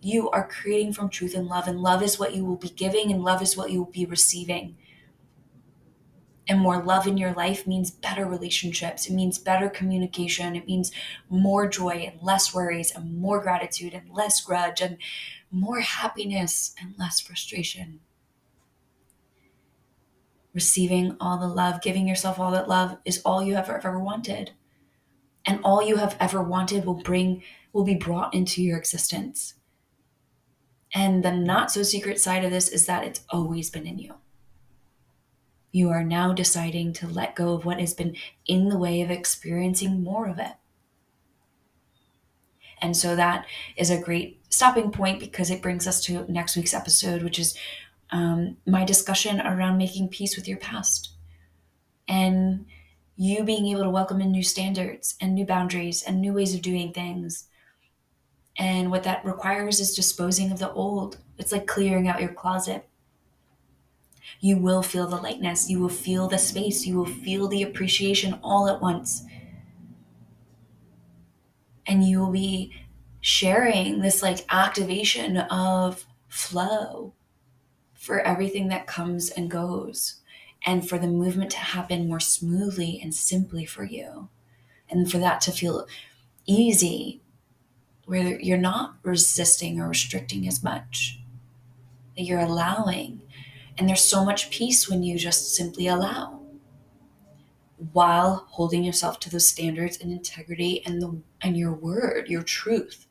you 0.00 0.28
are 0.30 0.46
creating 0.46 0.92
from 0.92 1.08
truth 1.08 1.34
and 1.34 1.46
love. 1.46 1.66
And 1.66 1.80
love 1.80 2.02
is 2.02 2.18
what 2.18 2.34
you 2.34 2.44
will 2.44 2.56
be 2.56 2.68
giving, 2.68 3.10
and 3.10 3.24
love 3.24 3.42
is 3.42 3.56
what 3.56 3.70
you 3.70 3.78
will 3.80 3.90
be 3.90 4.04
receiving 4.04 4.76
and 6.48 6.58
more 6.58 6.82
love 6.82 7.06
in 7.06 7.18
your 7.18 7.34
life 7.34 7.66
means 7.66 7.90
better 7.90 8.24
relationships. 8.24 9.06
It 9.06 9.12
means 9.12 9.38
better 9.38 9.68
communication. 9.68 10.56
It 10.56 10.66
means 10.66 10.90
more 11.28 11.68
joy 11.68 12.10
and 12.10 12.22
less 12.22 12.54
worries 12.54 12.90
and 12.90 13.18
more 13.18 13.40
gratitude 13.40 13.92
and 13.92 14.08
less 14.10 14.40
grudge 14.40 14.80
and 14.80 14.96
more 15.50 15.80
happiness 15.80 16.74
and 16.80 16.94
less 16.98 17.20
frustration. 17.20 18.00
Receiving 20.54 21.16
all 21.20 21.38
the 21.38 21.46
love, 21.46 21.82
giving 21.82 22.08
yourself 22.08 22.38
all 22.38 22.50
that 22.52 22.68
love 22.68 22.96
is 23.04 23.20
all 23.24 23.42
you 23.42 23.54
have 23.54 23.68
ever 23.68 23.98
wanted. 23.98 24.52
And 25.44 25.60
all 25.62 25.82
you 25.82 25.96
have 25.96 26.16
ever 26.18 26.42
wanted 26.42 26.86
will 26.86 26.94
bring 26.94 27.42
will 27.74 27.84
be 27.84 27.94
brought 27.94 28.32
into 28.32 28.62
your 28.62 28.78
existence. 28.78 29.54
And 30.94 31.22
the 31.22 31.30
not 31.30 31.70
so 31.70 31.82
secret 31.82 32.18
side 32.18 32.44
of 32.44 32.50
this 32.50 32.68
is 32.68 32.86
that 32.86 33.04
it's 33.04 33.20
always 33.28 33.68
been 33.68 33.86
in 33.86 33.98
you 33.98 34.14
you 35.70 35.90
are 35.90 36.04
now 36.04 36.32
deciding 36.32 36.92
to 36.94 37.06
let 37.06 37.36
go 37.36 37.52
of 37.52 37.64
what 37.64 37.80
has 37.80 37.94
been 37.94 38.16
in 38.46 38.68
the 38.68 38.78
way 38.78 39.02
of 39.02 39.10
experiencing 39.10 40.02
more 40.02 40.26
of 40.26 40.38
it. 40.38 40.52
And 42.80 42.96
so 42.96 43.16
that 43.16 43.44
is 43.76 43.90
a 43.90 44.00
great 44.00 44.40
stopping 44.50 44.90
point 44.90 45.20
because 45.20 45.50
it 45.50 45.62
brings 45.62 45.86
us 45.86 46.02
to 46.04 46.30
next 46.30 46.56
week's 46.56 46.74
episode, 46.74 47.22
which 47.22 47.38
is 47.38 47.56
um, 48.10 48.56
my 48.66 48.84
discussion 48.84 49.40
around 49.40 49.76
making 49.78 50.08
peace 50.08 50.36
with 50.36 50.48
your 50.48 50.58
past 50.58 51.10
and 52.06 52.64
you 53.16 53.42
being 53.44 53.66
able 53.66 53.82
to 53.82 53.90
welcome 53.90 54.20
in 54.20 54.30
new 54.30 54.42
standards 54.44 55.16
and 55.20 55.34
new 55.34 55.44
boundaries 55.44 56.02
and 56.02 56.20
new 56.20 56.32
ways 56.32 56.54
of 56.54 56.62
doing 56.62 56.92
things. 56.92 57.48
And 58.56 58.90
what 58.90 59.02
that 59.02 59.24
requires 59.24 59.80
is 59.80 59.94
disposing 59.94 60.50
of 60.50 60.58
the 60.58 60.72
old. 60.72 61.18
It's 61.36 61.52
like 61.52 61.66
clearing 61.66 62.08
out 62.08 62.20
your 62.20 62.32
closet 62.32 62.88
you 64.40 64.56
will 64.56 64.82
feel 64.82 65.06
the 65.06 65.16
lightness, 65.16 65.68
you 65.68 65.80
will 65.80 65.88
feel 65.88 66.28
the 66.28 66.38
space, 66.38 66.86
you 66.86 66.96
will 66.96 67.06
feel 67.06 67.48
the 67.48 67.62
appreciation 67.62 68.38
all 68.42 68.68
at 68.68 68.80
once. 68.80 69.24
And 71.86 72.04
you 72.04 72.20
will 72.20 72.32
be 72.32 72.72
sharing 73.20 74.00
this 74.00 74.22
like 74.22 74.44
activation 74.50 75.38
of 75.38 76.06
flow 76.28 77.14
for 77.94 78.20
everything 78.20 78.68
that 78.68 78.86
comes 78.86 79.28
and 79.30 79.50
goes, 79.50 80.20
and 80.64 80.88
for 80.88 80.98
the 80.98 81.06
movement 81.06 81.50
to 81.50 81.58
happen 81.58 82.08
more 82.08 82.20
smoothly 82.20 83.00
and 83.02 83.14
simply 83.14 83.64
for 83.64 83.84
you, 83.84 84.28
and 84.88 85.10
for 85.10 85.18
that 85.18 85.40
to 85.42 85.52
feel 85.52 85.86
easy, 86.46 87.20
where 88.06 88.40
you're 88.40 88.56
not 88.56 88.94
resisting 89.02 89.80
or 89.80 89.88
restricting 89.88 90.46
as 90.48 90.62
much, 90.62 91.20
that 92.16 92.22
you're 92.22 92.38
allowing 92.40 93.20
and 93.78 93.88
there's 93.88 94.04
so 94.04 94.24
much 94.24 94.50
peace 94.50 94.88
when 94.88 95.02
you 95.02 95.18
just 95.18 95.54
simply 95.54 95.86
allow 95.86 96.40
while 97.92 98.46
holding 98.50 98.82
yourself 98.82 99.20
to 99.20 99.30
those 99.30 99.46
standards 99.46 99.98
and 100.00 100.10
integrity 100.10 100.84
and 100.84 101.00
the 101.00 101.16
and 101.42 101.56
your 101.56 101.72
word, 101.72 102.28
your 102.28 102.42
truth. 102.42 103.06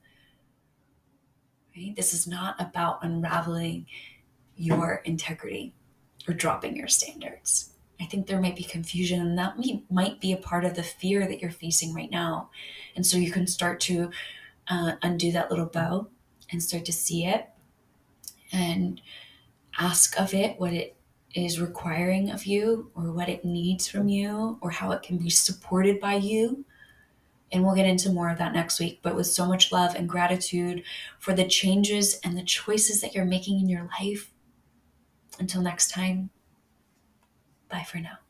Right? 1.76 1.96
This 1.96 2.14
is 2.14 2.28
not 2.28 2.60
about 2.60 3.04
unraveling 3.04 3.86
your 4.58 5.02
integrity 5.06 5.74
or 6.28 6.34
dropping 6.34 6.76
your 6.76 6.88
standards. 6.88 7.72
I 8.00 8.06
think 8.06 8.28
there 8.28 8.42
might 8.42 8.56
be 8.56 8.64
confusion, 8.64 9.22
and 9.22 9.38
that 9.38 9.58
may, 9.58 9.84
might 9.90 10.20
be 10.20 10.34
a 10.34 10.38
part 10.38 10.66
of 10.66 10.76
the 10.76 10.84
fear 10.84 11.28
that 11.28 11.42
you're 11.42 11.50
facing 11.50 11.96
right 11.96 12.12
now. 12.12 12.50
And 12.96 13.06
so 13.06 13.18
you 13.18 13.32
can 13.32 13.48
start 13.48 13.80
to 13.82 14.12
uh, 14.68 14.94
undo 15.02 15.32
that 15.32 15.50
little 15.50 15.66
bow 15.66 16.08
and 16.52 16.62
start 16.62 16.86
to 16.86 16.94
see 16.94 17.26
it 17.26 17.50
and 18.52 19.02
ask 19.78 20.20
of 20.20 20.34
it 20.34 20.60
what 20.60 20.74
it 20.74 20.96
is 21.36 21.60
requiring 21.60 22.32
of 22.32 22.46
you 22.46 22.92
or 22.96 23.12
what 23.12 23.30
it 23.30 23.46
needs 23.46 23.88
from 23.88 24.08
you 24.10 24.58
or 24.62 24.72
how 24.72 24.92
it 24.92 25.02
can 25.04 25.18
be 25.18 25.30
supported 25.30 26.00
by 26.00 26.16
you 26.16 26.66
And 27.52 27.64
we'll 27.64 27.76
get 27.76 27.86
into 27.86 28.10
more 28.12 28.30
of 28.30 28.38
that 28.40 28.54
next 28.54 28.80
week, 28.80 29.00
but 29.02 29.16
with 29.16 29.28
so 29.28 29.46
much 29.46 29.72
love 29.72 29.96
and 29.96 30.10
gratitude 30.10 30.84
for 31.20 31.34
the 31.34 31.48
changes 31.48 32.20
and 32.24 32.38
the 32.38 32.44
choices 32.44 33.02
that 33.02 33.16
you're 33.16 33.26
making 33.26 33.60
in 33.60 33.70
your 33.70 33.90
life. 34.00 34.32
Until 35.40 35.62
next 35.62 35.90
time, 35.90 36.30
bye 37.70 37.84
for 37.84 38.00
now. 38.00 38.27